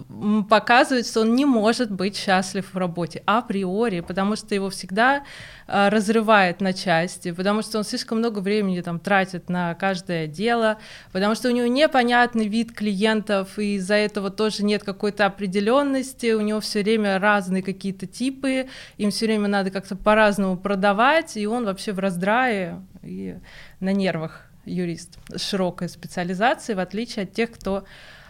[0.51, 5.25] показывает, что он не может быть счастлив в работе априори, потому что его всегда
[5.67, 10.77] э, разрывает на части, потому что он слишком много времени там тратит на каждое дело,
[11.13, 16.43] потому что у него непонятный вид клиентов, и из-за этого тоже нет какой-то определенности, у
[16.43, 21.65] него все время разные какие-то типы, им все время надо как-то по-разному продавать, и он
[21.65, 22.83] вообще в раздрае.
[23.03, 23.37] И
[23.81, 27.85] на нервах юрист с широкой специализацией, в отличие от тех, кто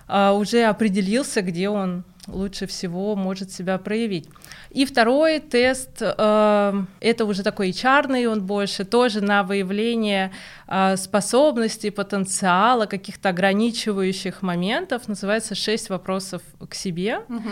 [0.06, 4.28] а, уже определился, где он лучше всего может себя проявить.
[4.70, 10.30] И второй тест, э, это уже такой HR, он больше тоже на выявление
[10.66, 17.20] э, способностей, потенциала, каких-то ограничивающих моментов, называется «Шесть вопросов к себе».
[17.28, 17.50] Угу.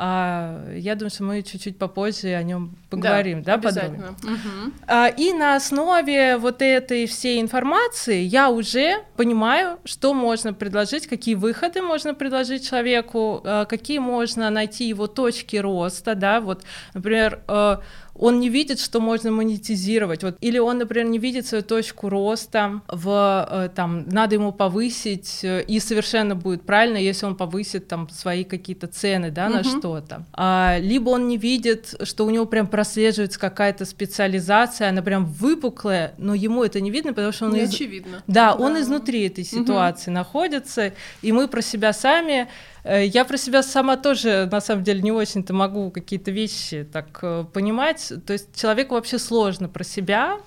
[0.00, 4.10] А, я думаю, что мы чуть-чуть попозже о нем поговорим, да, да обязательно.
[4.22, 4.72] Угу.
[4.86, 11.34] А, и на основе вот этой всей информации я уже понимаю, что можно предложить, какие
[11.34, 16.62] выходы можно предложить человеку, а, какие можно найти его точки роста, да, вот,
[16.94, 17.82] например, а,
[18.18, 22.82] он не видит, что можно монетизировать, вот, или он, например, не видит свою точку роста
[22.88, 28.08] в, э, там, надо ему повысить, э, и совершенно будет правильно, если он повысит там
[28.08, 29.78] свои какие-то цены, да, на uh-huh.
[29.78, 30.24] что-то.
[30.32, 36.14] А, либо он не видит, что у него прям прослеживается какая-то специализация, она прям выпуклая,
[36.18, 37.52] но ему это не видно, потому что он...
[37.52, 37.70] Не из...
[37.70, 38.22] очевидно.
[38.26, 40.14] Да, да, он изнутри этой ситуации uh-huh.
[40.14, 42.48] находится, и мы про себя сами
[42.96, 47.44] я про себя сама тоже, на самом деле, не очень-то могу какие-то вещи так э,
[47.52, 48.12] понимать.
[48.26, 50.38] То есть человеку вообще сложно про себя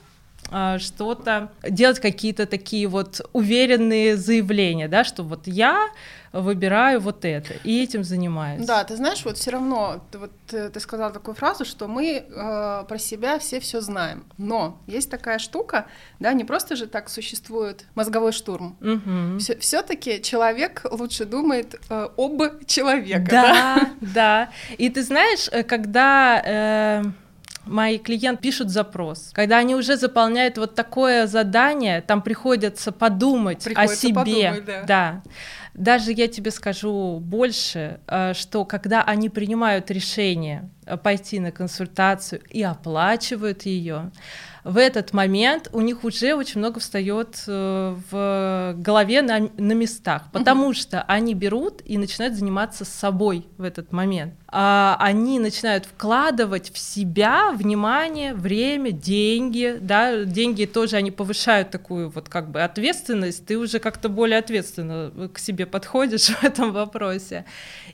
[0.49, 5.89] а, что-то делать какие-то такие вот уверенные заявления, да, что вот я
[6.31, 8.65] выбираю вот это и этим занимаюсь.
[8.65, 12.85] Да, ты знаешь, вот все равно, вот ты, ты сказала такую фразу, что мы э,
[12.87, 15.87] про себя все все знаем, но есть такая штука,
[16.19, 18.77] да, не просто же так существует мозговой штурм.
[18.81, 19.59] Угу.
[19.59, 23.27] Все-таки человек лучше думает э, об человеке.
[23.29, 24.49] Да, да, да.
[24.77, 27.03] И ты знаешь, э, когда э,
[27.65, 29.31] мои клиенты пишут запрос.
[29.33, 34.13] Когда они уже заполняют вот такое задание, там приходится подумать приходится о себе.
[34.15, 34.83] Подумать, да.
[34.83, 35.21] да.
[35.73, 40.69] Даже я тебе скажу больше, э, что когда они принимают решение
[41.03, 44.11] пойти на консультацию и оплачивают ее,
[44.63, 50.23] в этот момент у них уже очень много встает э, в голове на, на местах,
[50.31, 50.73] потому угу.
[50.73, 54.33] что они берут и начинают заниматься собой в этот момент.
[54.47, 62.09] А они начинают вкладывать в себя внимание, время, деньги, да, деньги тоже они повышают такую
[62.09, 67.45] вот как бы ответственность, ты уже как-то более ответственно к себе подходишь в этом вопросе.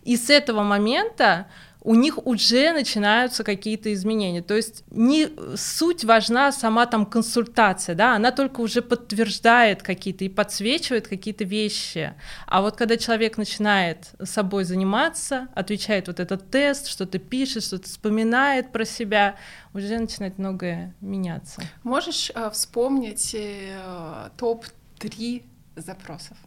[0.03, 1.47] И с этого момента
[1.87, 4.41] у них уже начинаются какие-то изменения.
[4.41, 10.29] То есть не суть важна сама там консультация, да, она только уже подтверждает какие-то и
[10.29, 12.13] подсвечивает какие-то вещи.
[12.45, 18.73] А вот когда человек начинает собой заниматься, отвечает вот этот тест, что-то пишет, что-то вспоминает
[18.73, 19.37] про себя,
[19.73, 21.61] уже начинает многое меняться.
[21.83, 25.41] Можешь э, вспомнить э, топ-3
[25.77, 26.37] запросов?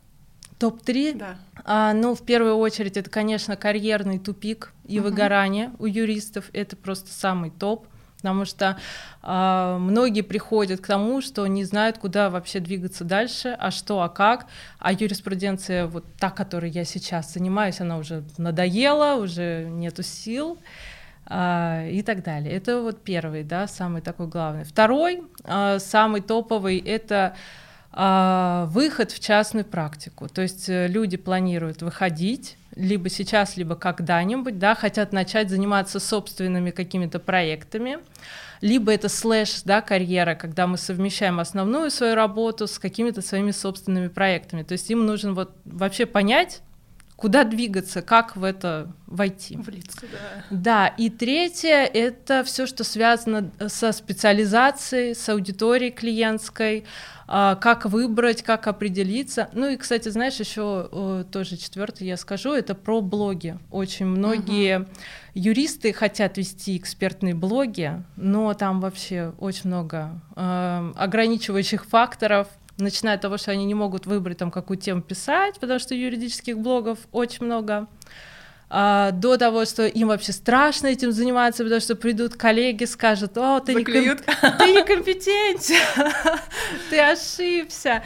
[0.61, 1.17] Топ-3?
[1.17, 1.37] Да.
[1.65, 5.09] А, ну, в первую очередь, это, конечно, карьерный тупик и угу.
[5.09, 6.51] выгорание у юристов.
[6.53, 7.87] Это просто самый топ.
[8.19, 8.77] потому что
[9.23, 14.11] э, многие приходят к тому, что не знают, куда вообще двигаться дальше, а что, а
[14.11, 14.47] как,
[14.79, 20.59] а юриспруденция, вот та, которой я сейчас занимаюсь, она уже надоела, уже нету сил
[21.31, 22.53] э, и так далее.
[22.53, 24.65] Это вот первый, да, самый такой главный.
[24.65, 31.83] Второй, э, самый топовый, это э, выход в частную практику, то есть э, люди планируют
[31.83, 37.99] выходить либо сейчас, либо когда-нибудь, да, хотят начать заниматься собственными какими-то проектами,
[38.61, 44.09] либо это слэш, да, карьера, когда мы совмещаем основную свою работу с какими-то своими собственными
[44.09, 44.63] проектами.
[44.63, 46.61] То есть им нужно вот вообще понять,
[47.21, 49.57] куда двигаться, как в это войти.
[49.57, 50.45] Влиться, да.
[50.51, 56.85] Да, и третье— это все, что связано со специализацией, с аудиторией клиентской,
[57.33, 59.51] а, как выбрать, как определиться.
[59.53, 63.59] Ну и, кстати, знаешь, еще тоже четвертый я скажу, это про блоги.
[63.71, 64.89] Очень многие угу.
[65.35, 72.49] юристы хотят вести экспертные блоги, но там вообще очень много э, ограничивающих факторов,
[72.83, 76.59] начиная от того, что они не могут выбрать там какую тему писать, потому что юридических
[76.59, 77.89] блогов очень много
[78.73, 83.59] а, до того, что им вообще страшно этим заниматься, потому что придут коллеги, скажут, о,
[83.61, 83.95] ты, не, ком...
[83.95, 86.13] ты некомпетентен,
[86.91, 88.05] ты ошибся.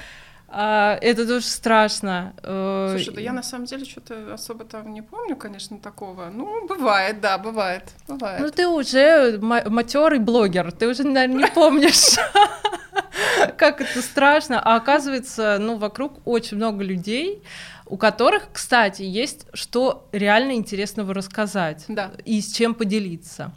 [0.56, 2.32] А, это тоже страшно.
[2.42, 6.30] Э, Слушай, да я на самом деле что-то особо там не помню, конечно, такого.
[6.32, 8.40] Ну, бывает, да, бывает, бывает.
[8.40, 12.16] Ну, ты уже матерый блогер, ты уже, наверное, не помнишь,
[13.56, 14.60] как это страшно.
[14.60, 17.42] А оказывается, ну, вокруг очень много людей,
[17.86, 22.12] у которых, кстати, есть что реально интересного рассказать да.
[22.24, 23.52] и с чем поделиться.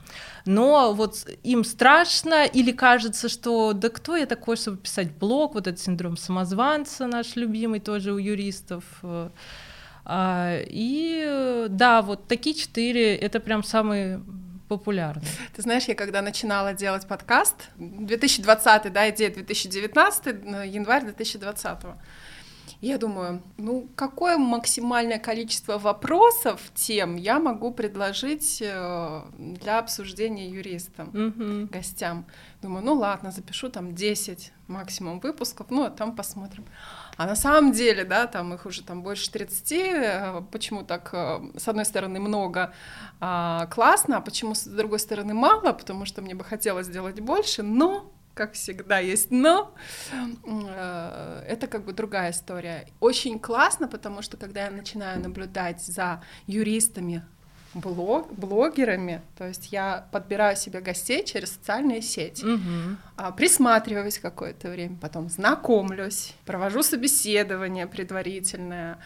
[0.45, 5.67] Но вот им страшно или кажется, что да кто я такой, чтобы писать блог, вот
[5.67, 8.83] этот синдром самозванца наш любимый тоже у юристов.
[10.09, 14.21] А, и да, вот такие четыре, это прям самые
[14.67, 15.27] популярные.
[15.55, 20.25] Ты знаешь, я когда начинала делать подкаст, 2020, да, идея 2019,
[20.65, 21.85] январь 2020,
[22.79, 31.09] я думаю, ну какое максимальное количество вопросов, тем я могу предложить э, для обсуждения юристам,
[31.09, 31.71] mm-hmm.
[31.71, 32.25] гостям.
[32.61, 36.65] Думаю, ну ладно, запишу там 10 максимум выпусков, ну а там посмотрим.
[37.17, 41.39] А на самом деле, да, там их уже там больше 30, э, почему так, э,
[41.57, 42.73] с одной стороны, много,
[43.19, 47.63] а, классно, а почему с другой стороны мало, потому что мне бы хотелось сделать больше,
[47.63, 49.73] но как всегда есть но.
[50.45, 52.87] Э, это как бы другая история.
[52.99, 57.23] Очень классно, потому что когда я начинаю наблюдать за юристами,
[57.79, 63.33] блог, блогерами, то есть я подбираю себе гостей через социальные сети, угу.
[63.35, 68.97] присматриваюсь какое-то время, потом знакомлюсь, провожу собеседование предварительное,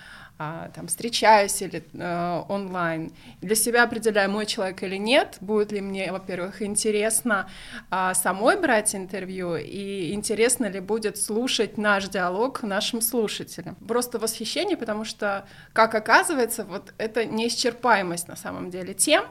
[0.73, 3.11] там встречаюсь или э, онлайн,
[3.41, 7.49] для себя определяю, мой человек или нет, будет ли мне, во-первых, интересно
[7.89, 13.75] э, самой брать интервью, и интересно ли будет слушать наш диалог нашим слушателям.
[13.87, 19.25] Просто восхищение, потому что, как оказывается, вот это неисчерпаемость на самом деле тем,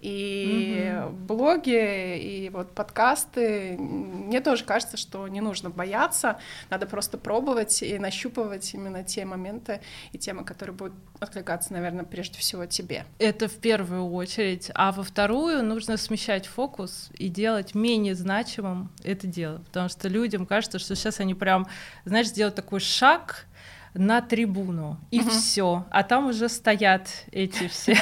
[0.00, 1.12] и угу.
[1.12, 6.38] блоги, и вот подкасты, мне тоже кажется, что не нужно бояться,
[6.70, 9.80] надо просто пробовать и нащупывать именно те моменты
[10.12, 13.04] и темы, которые будут откликаться, наверное, прежде всего тебе.
[13.18, 19.26] Это в первую очередь, а во вторую нужно смещать фокус и делать менее значимым это
[19.26, 21.66] дело, потому что людям кажется, что сейчас они прям,
[22.04, 23.47] знаешь, сделают такой шаг,
[23.98, 25.30] на трибуну, и угу.
[25.30, 25.84] все.
[25.90, 27.96] А там уже стоят эти все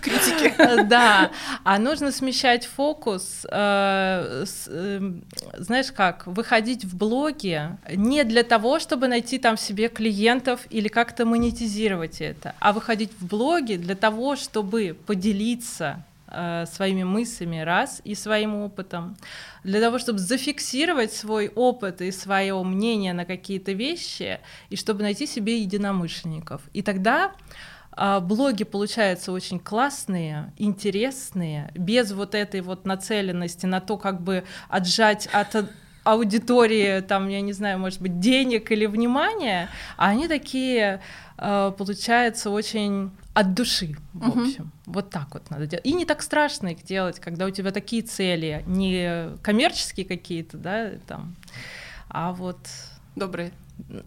[0.00, 0.54] Критики.
[0.84, 1.30] Да,
[1.64, 5.24] а нужно смещать фокус, э, эм,
[5.58, 11.24] знаешь как, выходить в блоги не для того, чтобы найти там себе клиентов или как-то
[11.24, 16.04] монетизировать это, а выходить в блоги для того, чтобы поделиться
[16.66, 19.16] своими мыслями раз и своим опытом,
[19.64, 25.26] для того, чтобы зафиксировать свой опыт и свое мнение на какие-то вещи, и чтобы найти
[25.26, 26.62] себе единомышленников.
[26.72, 27.32] И тогда
[27.94, 34.44] а блоги получаются очень классные, интересные, без вот этой вот нацеленности на то, как бы
[34.68, 35.54] отжать от
[36.04, 41.00] аудитории, там, я не знаю, может быть, денег или внимания, а они такие,
[41.38, 44.42] э, получаются, очень от души, в uh-huh.
[44.42, 44.72] общем.
[44.86, 45.86] Вот так вот надо делать.
[45.86, 50.90] И не так страшно их делать, когда у тебя такие цели, не коммерческие какие-то, да,
[51.06, 51.36] там,
[52.08, 52.58] а вот...
[53.16, 53.52] Добрые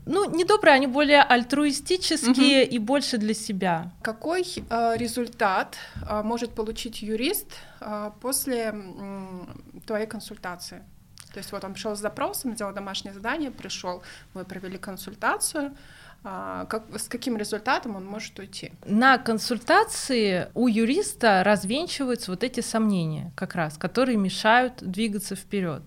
[0.05, 2.75] ну, не добрые, они более альтруистические угу.
[2.75, 3.91] и больше для себя.
[4.01, 5.75] Какой э, результат
[6.07, 7.47] э, может получить юрист
[7.81, 9.45] э, после э,
[9.85, 10.83] твоей консультации?
[11.36, 14.01] То есть вот он пришел с запросом, сделал домашнее задание, пришел,
[14.33, 15.75] мы провели консультацию,
[16.23, 18.71] а, как, с каким результатом он может уйти?
[18.86, 25.81] На консультации у юриста развенчиваются вот эти сомнения, как раз, которые мешают двигаться вперед.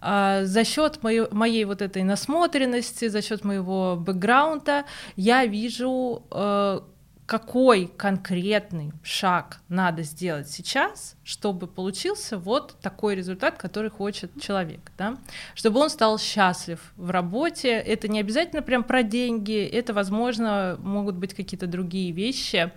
[0.00, 4.84] А, за счет моей, моей вот этой насмотренности, за счет моего бэкграунда
[5.16, 6.80] я вижу, э,
[7.28, 15.18] какой конкретный шаг надо сделать сейчас, чтобы получился вот такой результат, который хочет человек, да?
[15.54, 17.68] чтобы он стал счастлив в работе.
[17.68, 22.72] Это не обязательно прям про деньги, это, возможно, могут быть какие-то другие вещи,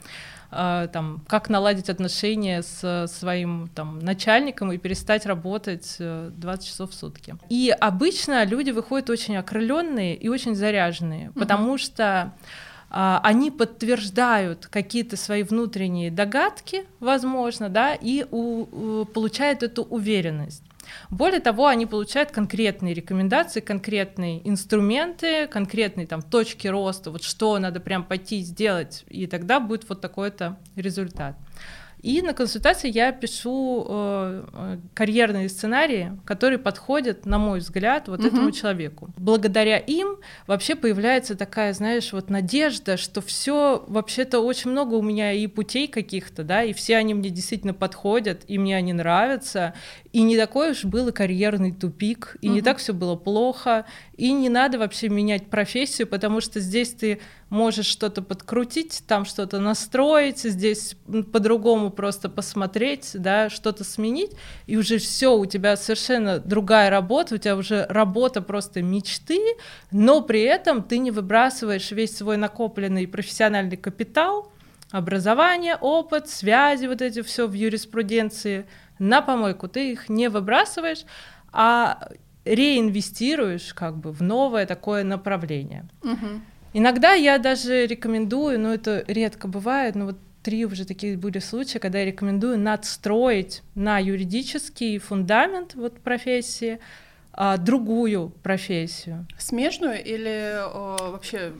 [0.52, 6.92] э, там, как наладить отношения с своим там, начальником и перестать работать 20 э, часов
[6.92, 7.38] в сутки.
[7.48, 11.40] И обычно люди выходят очень окрыленные и очень заряженные, mm-hmm.
[11.40, 12.34] потому что
[12.92, 20.64] они подтверждают какие-то свои внутренние догадки, возможно, да, и у, получают эту уверенность.
[21.10, 27.80] Более того, они получают конкретные рекомендации, конкретные инструменты, конкретные там точки роста, вот что надо
[27.80, 31.36] прям пойти сделать, и тогда будет вот такой-то результат.
[32.02, 38.20] И на консультации я пишу э, э, карьерные сценарии, которые подходят, на мой взгляд, вот
[38.20, 38.28] угу.
[38.28, 39.10] этому человеку.
[39.18, 45.32] Благодаря им вообще появляется такая, знаешь, вот надежда, что все вообще-то очень много у меня
[45.32, 49.74] и путей каких-то, да, и все они мне действительно подходят, и мне они нравятся,
[50.12, 52.56] и не такой уж был и карьерный тупик, и угу.
[52.56, 53.86] не так все было плохо,
[54.22, 57.20] и не надо вообще менять профессию, потому что здесь ты
[57.50, 60.96] можешь что-то подкрутить, там что-то настроить, здесь
[61.32, 64.34] по-другому просто посмотреть, да, что-то сменить,
[64.68, 69.40] и уже все, у тебя совершенно другая работа, у тебя уже работа просто мечты,
[69.90, 74.52] но при этом ты не выбрасываешь весь свой накопленный профессиональный капитал,
[74.92, 78.68] образование, опыт, связи, вот эти все в юриспруденции
[79.00, 81.06] на помойку, ты их не выбрасываешь,
[81.52, 82.08] а
[82.56, 85.86] реинвестируешь как бы в новое такое направление.
[86.04, 86.28] Угу.
[86.74, 91.78] Иногда я даже рекомендую, но это редко бывает, но вот три уже такие были случаи,
[91.78, 96.80] когда я рекомендую надстроить на юридический фундамент вот профессии
[97.34, 99.26] а, другую профессию.
[99.38, 101.54] Смежную или о, вообще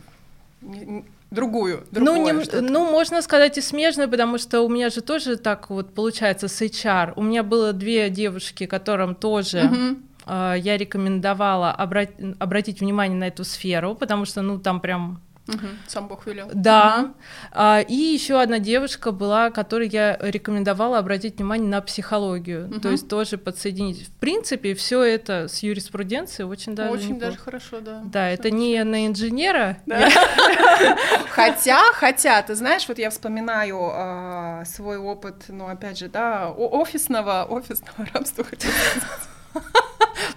[0.62, 5.02] не, другую, другое, ну, не, ну, можно сказать и смежную, потому что у меня же
[5.02, 7.14] тоже так вот получается с HR.
[7.16, 10.00] У меня было две девушки, которым тоже угу.
[10.32, 15.68] Э, я рекомендовала обрат- обратить внимание на эту сферу, потому что, ну, там прям Угу,
[15.88, 16.50] сам Бог велел.
[16.54, 17.14] Да.
[17.52, 22.68] А, и еще одна девушка была, которой я рекомендовала обратить внимание на психологию.
[22.68, 22.80] Угу.
[22.80, 24.08] То есть тоже подсоединить.
[24.08, 26.92] В принципе, все это с юриспруденцией очень даже.
[26.92, 27.26] Очень неплохо.
[27.26, 28.02] даже хорошо, да.
[28.06, 29.78] Да, это не на инженера.
[31.32, 37.46] Хотя, хотя, ты знаешь, вот я вспоминаю а, свой опыт, ну, опять же, да, офисного,
[37.50, 39.82] офисного рабства, хотела сказать.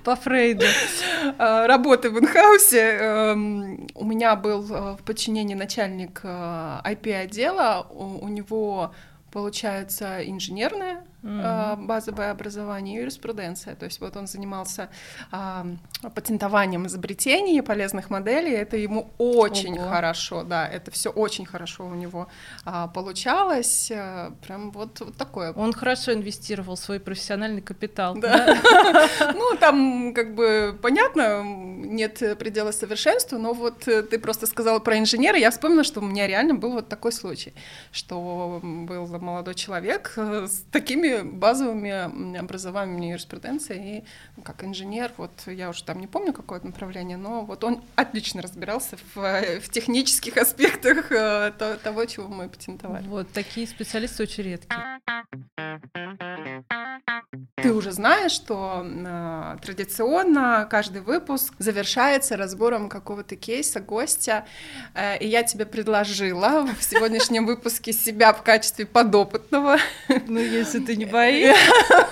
[0.05, 0.66] По Фрейду.
[1.39, 2.80] А, работы в инхаусе.
[2.80, 7.87] Эм, у меня был э, в подчинении начальник IP-отдела.
[7.89, 8.95] Э, у него
[9.32, 11.87] получается инженерное mm-hmm.
[11.87, 13.75] базовое образование юриспруденция.
[13.75, 14.89] То есть вот он занимался
[15.31, 15.66] а,
[16.14, 18.53] патентованием изобретений, полезных моделей.
[18.53, 19.89] Это ему очень Ого.
[19.89, 22.29] хорошо, да, это все очень хорошо у него
[22.64, 23.91] а, получалось.
[23.95, 25.53] А, прям вот, вот такое.
[25.53, 28.14] Он хорошо инвестировал свой профессиональный капитал.
[28.16, 28.59] Да.
[29.35, 35.39] Ну, там как бы понятно, нет предела совершенству, но вот ты просто сказала про инженера,
[35.39, 37.55] я вспомнила, что у меня реально был вот такой случай,
[37.91, 44.04] что был молодой человек э, с такими базовыми образованиями юриспруденции и
[44.36, 48.42] ну, как инженер, вот я уже там не помню какое направление, но вот он отлично
[48.42, 51.52] разбирался в, в технических аспектах э,
[51.82, 53.06] того, чего мы патентовали.
[53.06, 55.00] Вот такие специалисты очень редкие.
[57.56, 64.44] Ты уже знаешь, что э, традиционно каждый выпуск завершается разбором какого-то кейса, гостя,
[64.94, 69.78] э, и я тебе предложила в сегодняшнем выпуске себя в качестве подопытного.
[70.26, 71.57] Ну, если ты не боишься.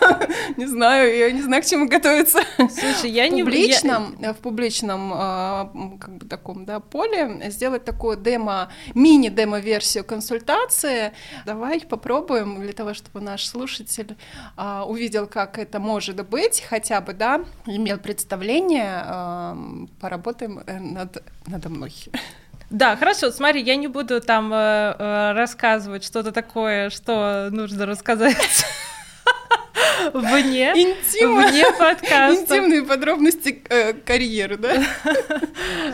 [0.56, 2.40] Не знаю, я не знаю, к чему готовиться.
[2.56, 3.42] Слушай, я не...
[3.42, 11.12] Публичном, в публичном э, как бы таком, да, поле сделать такую демо, мини-демо-версию консультации.
[11.46, 14.16] Давай попробуем для того, чтобы наш слушатель
[14.56, 19.54] э, увидел, как это может быть, хотя бы, да, имел представление, э,
[20.00, 21.92] поработаем э, над, надо мной.
[22.72, 28.64] Да, хорошо, смотри, я не буду там э, э, рассказывать что-то такое, что нужно рассказать
[30.12, 31.36] вне, Интим.
[31.36, 32.34] вне подкаста.
[32.34, 34.82] Интимные подробности э, карьеры, да?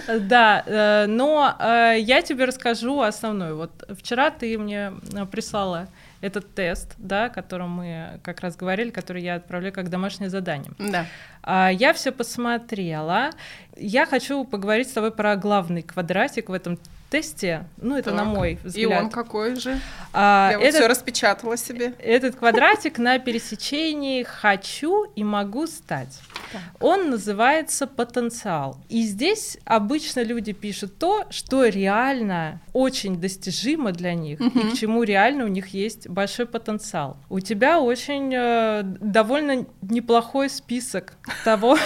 [0.21, 3.55] Да, э, но э, я тебе расскажу основное.
[3.55, 4.93] Вот вчера ты мне
[5.31, 5.89] прислала
[6.21, 10.73] этот тест, да, о котором мы как раз говорили, который я отправляю как домашнее задание.
[10.79, 11.07] Да.
[11.43, 13.31] А, я все посмотрела.
[13.77, 16.79] Я хочу поговорить с тобой про главный квадратик в этом
[17.11, 18.19] тесте, ну это так.
[18.19, 18.91] на мой взгляд.
[18.91, 19.81] И он какой же?
[20.13, 21.95] А, Я этот, вот все распечатала себе.
[21.99, 26.21] Этот квадратик на пересечении хочу и могу стать.
[26.53, 26.61] Так.
[26.81, 28.79] Он называется потенциал.
[28.89, 34.59] И здесь обычно люди пишут то, что реально очень достижимо для них угу.
[34.59, 37.17] и к чему реально у них есть большой потенциал.
[37.29, 41.79] У тебя очень э, довольно неплохой список того.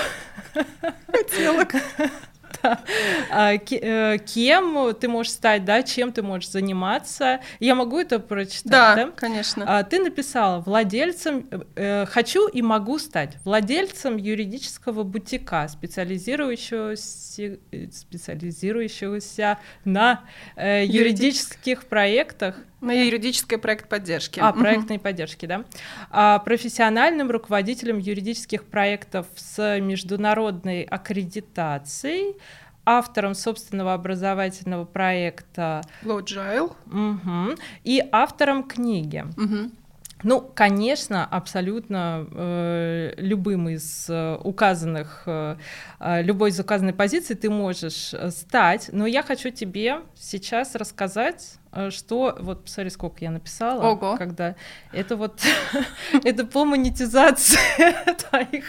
[1.07, 1.75] Хотелок.
[3.31, 7.41] А, э, кем ты можешь стать, да, чем ты можешь заниматься.
[7.61, 9.11] Я могу это прочитать, да?
[9.17, 9.65] Конечно.
[9.67, 17.59] А, ты написала владельцем, э, хочу и могу стать владельцем юридического бутика, специализирующегося,
[17.93, 20.21] специализирующегося на
[20.57, 24.41] э, юридических проектах на юридический проект поддержки.
[24.41, 25.05] А, проектной угу.
[25.05, 25.65] поддержки, да.
[26.11, 32.37] А, профессиональным руководителем юридических проектов с международной аккредитацией,
[32.85, 36.73] автором собственного образовательного проекта Logile.
[36.87, 39.25] Угу, и автором книги.
[39.37, 39.71] Угу.
[40.23, 45.57] Ну, конечно, абсолютно э, любым из э, указанных, э,
[46.01, 51.59] э любой из указанной позиции ты можешь э, стать, но я хочу тебе сейчас рассказать
[51.73, 54.17] Э, что, вот посмотри, сколько я написала, Ого.
[54.17, 54.57] когда
[54.93, 55.41] это вот,
[56.25, 57.59] это по монетизации
[58.29, 58.65] твоих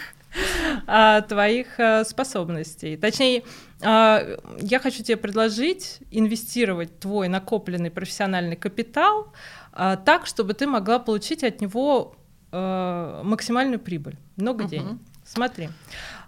[1.28, 2.96] твоих а, способностей.
[2.96, 3.44] Точнее,
[3.82, 4.22] а,
[4.60, 9.32] я хочу тебе предложить инвестировать твой накопленный профессиональный капитал
[9.72, 12.16] а, так, чтобы ты могла получить от него
[12.50, 14.98] а, максимальную прибыль, много денег.
[15.24, 15.68] Смотри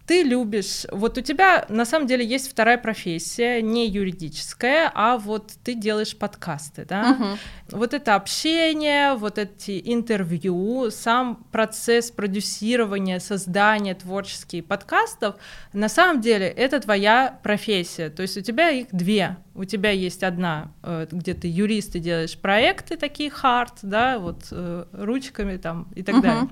[0.07, 5.53] ты любишь, вот у тебя на самом деле есть вторая профессия, не юридическая, а вот
[5.65, 7.11] ты делаешь подкасты, да?
[7.11, 7.79] Угу.
[7.79, 15.37] Вот это общение, вот эти интервью, сам процесс продюсирования, создания творческих подкастов,
[15.73, 20.23] на самом деле это твоя профессия, то есть у тебя их две, у тебя есть
[20.23, 25.89] одна, э, где ты юрист, ты делаешь проекты такие hard, да, вот э, ручками там
[25.97, 26.23] и так угу.
[26.23, 26.49] далее.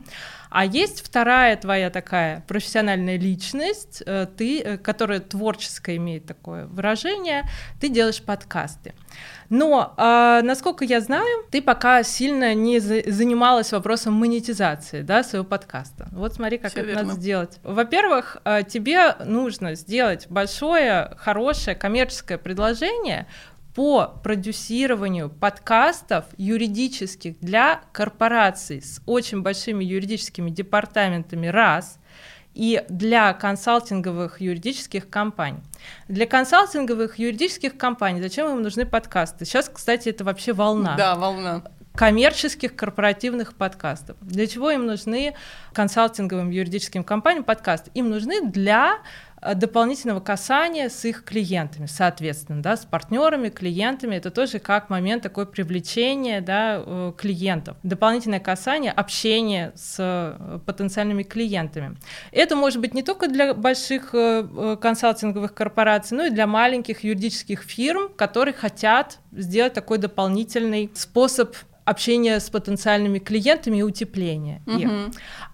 [0.55, 7.42] А есть вторая твоя такая профессиональная личность, э, ты, э, которая творческая имеет такое выражение,
[7.80, 8.94] ты делаешь подкасты.
[9.48, 15.44] Но, э, насколько я знаю, ты пока сильно не за занималась вопросом монетизации да, своего
[15.44, 16.07] подкаста.
[16.12, 17.02] Вот смотри, как Всё это верно.
[17.02, 17.59] надо сделать.
[17.64, 23.26] Во-первых, э, тебе нужно сделать большое, хорошее коммерческое предложение,
[23.74, 31.98] по продюсированию подкастов юридических для корпораций с очень большими юридическими департаментами раз
[32.54, 35.58] и для консалтинговых юридических компаний.
[36.06, 39.44] Для консалтинговых юридических компаний зачем им нужны подкасты?
[39.44, 40.94] Сейчас, кстати, это вообще волна.
[40.96, 41.64] Да, волна
[41.94, 44.16] коммерческих корпоративных подкастов.
[44.20, 45.34] Для чего им нужны
[45.72, 47.90] консалтинговым юридическим компаниям подкасты?
[47.94, 48.98] Им нужны для
[49.55, 54.16] дополнительного касания с их клиентами, соответственно, да, с партнерами, клиентами.
[54.16, 57.76] Это тоже как момент такой привлечения да, э, клиентов.
[57.82, 61.97] Дополнительное касание, общение с э, потенциальными клиентами.
[62.32, 64.14] Это может быть не только для больших
[64.80, 71.55] консалтинговых корпораций, но и для маленьких юридических фирм, которые хотят сделать такой дополнительный способ
[71.85, 74.78] общения с потенциальными клиентами и утепления угу.
[74.78, 74.91] их.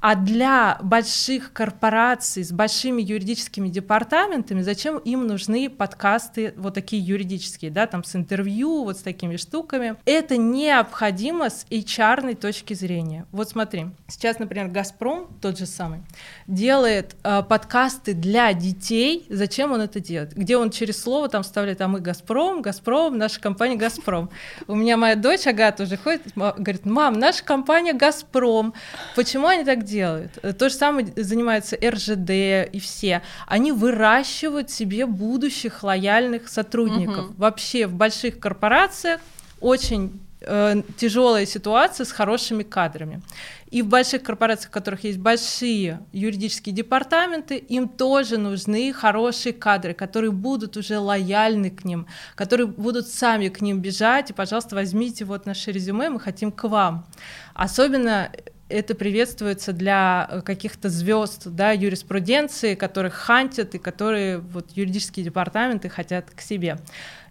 [0.01, 7.71] А для больших корпораций с большими юридическими департаментами зачем им нужны подкасты вот такие юридические,
[7.71, 9.97] да, там с интервью, вот с такими штуками?
[10.05, 13.27] Это необходимо с HR точки зрения.
[13.33, 16.01] Вот смотри, сейчас, например, Газпром, тот же самый,
[16.47, 19.27] делает э, подкасты для детей.
[19.29, 20.35] Зачем он это делает?
[20.35, 24.31] Где он через слово там вставляет, а мы Газпром, Газпром, наша компания Газпром.
[24.67, 28.75] У меня моя дочь Агата уже ходит, говорит, мам, наша компания Газпром.
[29.17, 30.33] Почему они так делают.
[30.59, 32.31] То же самое занимается РЖД
[32.73, 33.23] и все.
[33.47, 37.31] Они выращивают себе будущих лояльных сотрудников.
[37.31, 37.35] Угу.
[37.37, 39.21] Вообще в больших корпорациях
[39.61, 43.23] очень э, тяжелая ситуация с хорошими кадрами.
[43.71, 49.95] И в больших корпорациях, в которых есть большие юридические департаменты, им тоже нужны хорошие кадры,
[49.95, 55.25] которые будут уже лояльны к ним, которые будут сами к ним бежать, и, пожалуйста, возьмите
[55.25, 57.07] вот наше резюме, мы хотим к вам.
[57.55, 58.31] Особенно
[58.71, 65.89] это приветствуется для э, каких-то звезд да, юриспруденции, которых хантят и которые вот, юридические департаменты
[65.89, 66.79] хотят к себе.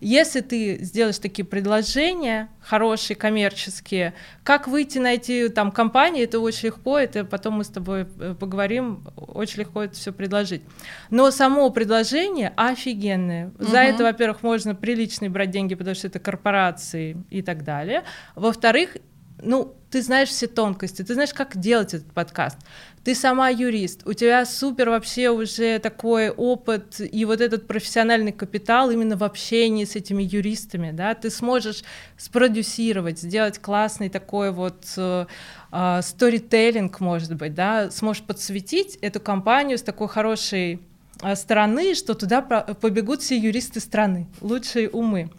[0.02, 6.68] Если ты сделаешь такие предложения, хорошие, коммерческие, как выйти на эти там компании, это очень
[6.68, 10.62] легко, это потом мы с тобой э, поговорим, очень легко это все предложить.
[11.10, 13.48] Но само предложение офигенное.
[13.48, 13.66] Угу.
[13.66, 18.04] За это, во-первых, можно приличные брать деньги, потому что это корпорации и так далее.
[18.36, 18.96] Во-вторых,
[19.42, 22.58] ну, ты знаешь все тонкости, ты знаешь, как делать этот подкаст.
[23.04, 28.92] Ты сама юрист, у тебя супер вообще уже такой опыт и вот этот профессиональный капитал
[28.92, 31.84] именно в общении с этими юристами, да, ты сможешь
[32.18, 35.26] спродюсировать, сделать классный такой вот э,
[35.72, 40.82] э, сторителлинг, может быть, да, сможешь подсветить эту компанию с такой хорошей
[41.24, 45.32] э, стороны, что туда побегут все юристы страны, лучшие умы.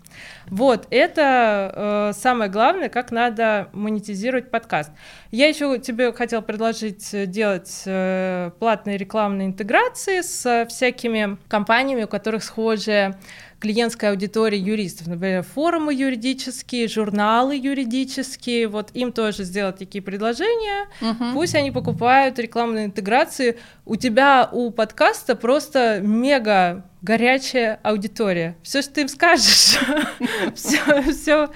[0.51, 4.91] Вот, это э, самое главное, как надо монетизировать подкаст.
[5.31, 12.09] Я еще тебе хотела предложить э, делать э, платные рекламные интеграции с всякими компаниями, у
[12.09, 13.17] которых схожие
[13.61, 21.35] клиентская аудитория юристов, например, форумы юридические, журналы юридические, вот им тоже сделать такие предложения, угу.
[21.35, 23.59] пусть они покупают рекламные интеграции.
[23.85, 28.57] У тебя у подкаста просто мега горячая аудитория.
[28.63, 29.79] Все, что ты им скажешь,
[30.55, 31.51] все, все,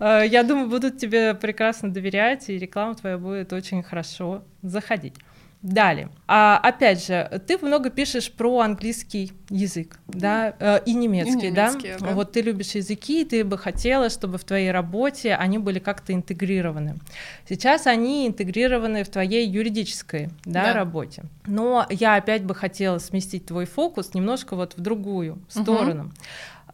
[0.00, 5.14] э, я думаю, будут тебе прекрасно доверять, и реклама твоя будет очень хорошо заходить.
[5.64, 6.10] Далее.
[6.28, 11.92] А, опять же, ты много пишешь про английский язык, да, э, и немецкий, и немецкий
[11.98, 12.06] да?
[12.06, 12.12] да?
[12.12, 16.12] Вот ты любишь языки, и ты бы хотела, чтобы в твоей работе они были как-то
[16.12, 16.96] интегрированы.
[17.48, 20.72] Сейчас они интегрированы в твоей юридической, да, да.
[20.74, 21.22] работе.
[21.46, 26.04] Но я опять бы хотела сместить твой фокус немножко вот в другую сторону.
[26.04, 26.12] Угу.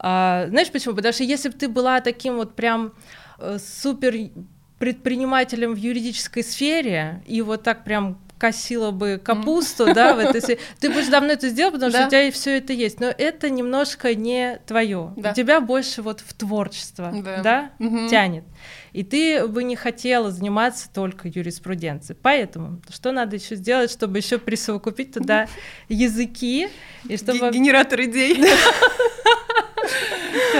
[0.02, 0.94] А, знаешь почему?
[0.94, 2.92] Потому что если бы ты была таким вот прям
[3.38, 4.30] э, супер
[4.78, 10.88] предпринимателем в юридической сфере и вот так прям косила бы капусту, да, в этой ты
[10.88, 14.14] бы уже давно это сделал, потому что у тебя все это есть, но это немножко
[14.14, 15.12] не твое.
[15.14, 17.12] У тебя больше вот в творчество,
[17.44, 17.70] да,
[18.08, 18.44] тянет.
[18.92, 22.18] И ты бы не хотела заниматься только юриспруденцией.
[22.20, 25.46] Поэтому что надо еще сделать, чтобы еще присовокупить туда
[25.88, 26.68] языки
[27.06, 28.42] и чтобы генератор идей.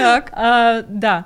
[0.01, 0.29] Так.
[0.33, 1.25] А, да.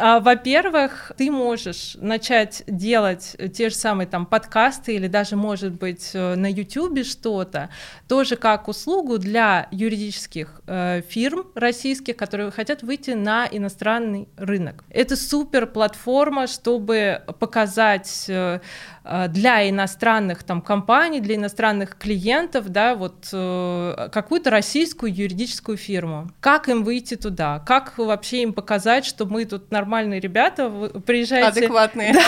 [0.00, 6.10] А, во-первых, ты можешь начать делать те же самые там подкасты или даже, может быть,
[6.14, 7.68] э, на YouTube что-то,
[8.06, 14.84] тоже как услугу для юридических э, фирм российских, которые хотят выйти на иностранный рынок.
[14.90, 18.60] Это супер платформа, чтобы показать э,
[18.97, 18.97] э,
[19.28, 26.30] для иностранных там компаний, для иностранных клиентов, да, вот э, какую-то российскую юридическую фирму.
[26.40, 27.60] Как им выйти туда?
[27.60, 30.70] Как вообще им показать, что мы тут нормальные ребята,
[31.06, 31.60] приезжайте.
[31.60, 32.14] Адекватные.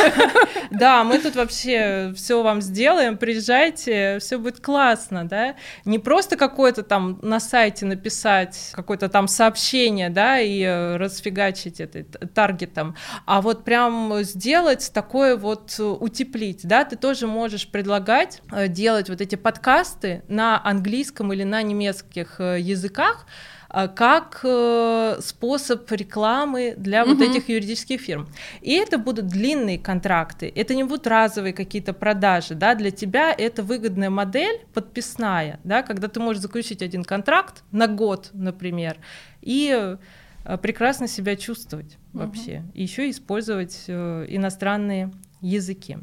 [0.70, 5.56] Да, мы тут вообще все вам сделаем, приезжайте, все будет классно, да.
[5.84, 12.04] Не просто какое-то там на сайте написать какое-то там сообщение, да, и э, расфигачить это
[12.28, 12.94] таргетом,
[13.26, 19.08] а вот прям сделать такое вот э, утеплить, да, ты тоже можешь предлагать э, делать
[19.08, 23.26] вот эти подкасты на английском или на немецких языках,
[23.72, 27.14] а, как э, способ рекламы для угу.
[27.14, 28.28] вот этих юридических фирм.
[28.62, 33.62] И это будут длинные контракты, это не будут разовые какие-то продажи, да, для тебя это
[33.62, 38.96] выгодная модель подписная, да, когда ты можешь заключить один контракт на год, например,
[39.40, 39.96] и
[40.44, 42.24] э, прекрасно себя чувствовать угу.
[42.24, 45.98] вообще, и еще использовать э, иностранные языки.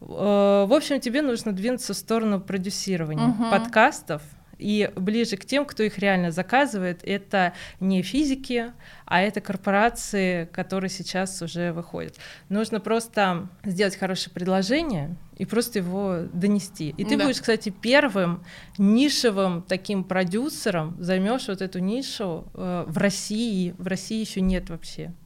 [0.00, 3.50] В общем, тебе нужно двинуться в сторону продюсирования угу.
[3.50, 4.22] подкастов,
[4.62, 8.72] и ближе к тем, кто их реально заказывает, это не физики,
[9.04, 12.16] а это корпорации, которые сейчас уже выходят.
[12.48, 16.94] Нужно просто сделать хорошее предложение и просто его донести.
[16.96, 17.24] И ты да.
[17.24, 18.44] будешь, кстати, первым
[18.78, 23.74] нишевым таким продюсером, займешь вот эту нишу э, в России.
[23.78, 25.21] В России еще нет вообще Э,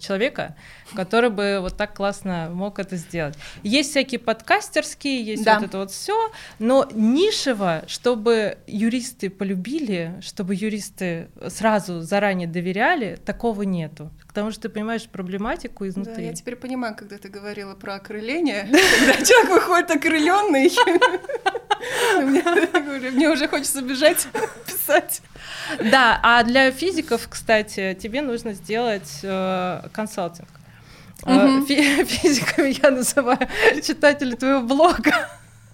[0.00, 0.54] человека,
[0.94, 3.34] который бы вот так классно мог это сделать.
[3.62, 5.58] Есть всякие подкастерские, есть да.
[5.58, 13.62] вот это вот все, но нишево, чтобы юристы полюбили, чтобы юристы сразу заранее доверяли, такого
[13.62, 14.10] нету.
[14.38, 16.14] Потому что ты понимаешь проблематику изнутри.
[16.14, 18.68] Да, я теперь понимаю, когда ты говорила про окрыление,
[19.00, 20.70] когда человек выходит окрыленный,
[23.10, 24.28] мне уже хочется бежать,
[24.66, 25.22] писать.
[25.90, 30.48] Да, а для физиков, кстати, тебе нужно сделать э, консалтинг.
[31.24, 31.66] Угу.
[31.66, 33.40] Физиками я называю
[33.82, 35.28] читателей твоего блога.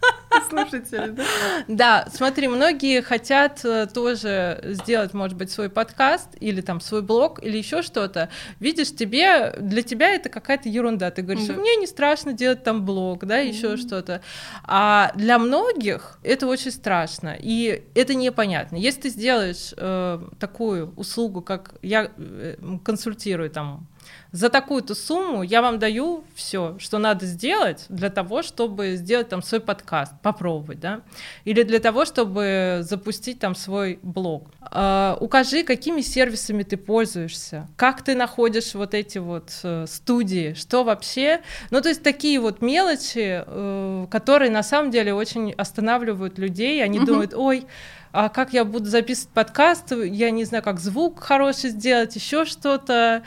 [0.49, 1.25] Слушатели, да?
[1.69, 7.43] Да, смотри, многие хотят э, тоже сделать, может быть, свой подкаст или там свой блог
[7.43, 8.29] или еще что-то.
[8.61, 11.11] Видишь, тебе для тебя это какая-то ерунда.
[11.11, 11.55] Ты говоришь, да.
[11.55, 13.87] мне не страшно делать там блог, да, еще mm-hmm.
[13.87, 14.23] что-то.
[14.65, 18.77] А для многих это очень страшно и это непонятно.
[18.77, 23.87] Если ты сделаешь э, такую услугу, как я э, консультирую там
[24.35, 29.43] за такую-то сумму я вам даю все, что надо сделать для того, чтобы сделать там
[29.43, 31.03] свой подкаст, попробовать, да,
[31.45, 34.49] или для того, чтобы запустить там свой блог.
[34.73, 40.83] Э, укажи, какими сервисами ты пользуешься, как ты находишь вот эти вот э, студии, что
[40.83, 46.83] вообще, ну то есть такие вот мелочи, э, которые на самом деле очень останавливают людей,
[46.83, 47.07] они угу.
[47.07, 47.69] думают, ой,
[48.11, 53.23] а как я буду записывать подкаст, я не знаю, как звук хороший сделать, еще что-то.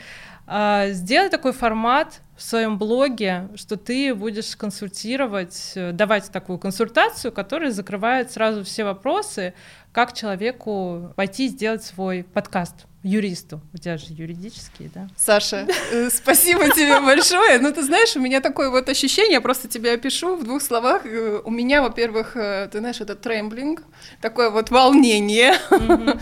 [0.50, 7.32] А, сделай такой формат в своем блоге, что ты будешь консультировать, э, давать такую консультацию,
[7.32, 9.52] которая закрывает сразу все вопросы,
[9.92, 13.60] как человеку пойти сделать свой подкаст юристу.
[13.72, 15.08] У тебя же юридические, да?
[15.16, 17.58] Саша, э, спасибо тебе большое.
[17.58, 21.06] Ну, ты знаешь, у меня такое вот ощущение, я просто тебе опишу в двух словах.
[21.06, 23.82] Э, у меня, во-первых, э, ты знаешь, это тремблинг,
[24.20, 25.54] такое вот волнение,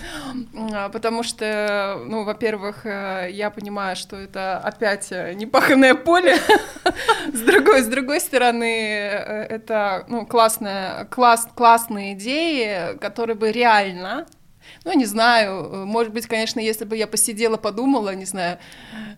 [0.72, 6.36] а, потому что, ну, во-первых, я понимаю, что это опять непаханное поле.
[7.32, 14.26] С другой, с другой стороны, это, ну, классная, класс, классные идеи, которые бы реально
[14.84, 18.58] ну, не знаю, может быть, конечно, если бы я посидела, подумала, не знаю,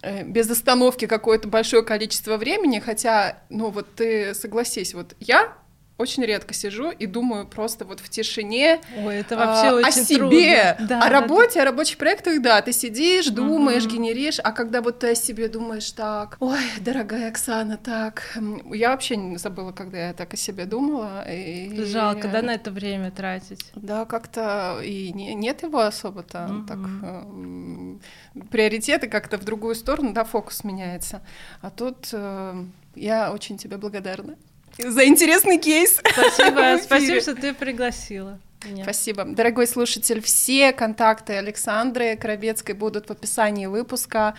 [0.03, 5.53] э, без остановки какое-то большое количество времени, хотя, ну, вот ты согласись, вот я
[5.99, 10.05] очень редко сижу и думаю просто вот в тишине Ой, это вообще а, очень о
[10.05, 11.63] себе, да, о работе, да.
[11.63, 13.95] о рабочих проектах, да, ты сидишь, думаешь, угу.
[13.95, 18.39] генеришь, а когда вот ты о себе думаешь так, ой, дорогая Оксана, так,
[18.73, 21.29] я вообще не забыла, когда я так о себе думала.
[21.29, 21.85] И...
[21.85, 23.73] Жалко, да, на это время тратить?
[23.75, 26.67] Да, как-то и не, нет его особо-то, угу.
[26.67, 31.23] так э, приоритеты как-то в другую сторону, да, фокус меняется,
[31.61, 34.37] а тут э, я очень тебе благодарна
[34.79, 36.01] за интересный кейс.
[36.13, 38.39] Спасибо, спасибо, что ты пригласила.
[38.65, 38.83] Меня.
[38.83, 39.25] Спасибо.
[39.25, 44.35] Дорогой слушатель, все контакты Александры Коробецкой будут в описании выпуска.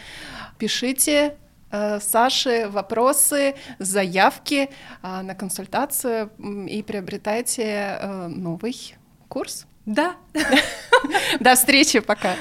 [0.57, 1.37] Пишите
[1.71, 4.69] э, Саше вопросы, заявки
[5.01, 6.31] э, на консультацию
[6.67, 8.95] и приобретайте э, новый
[9.29, 9.65] курс.
[9.85, 10.17] Да.
[11.39, 12.35] До встречи, пока.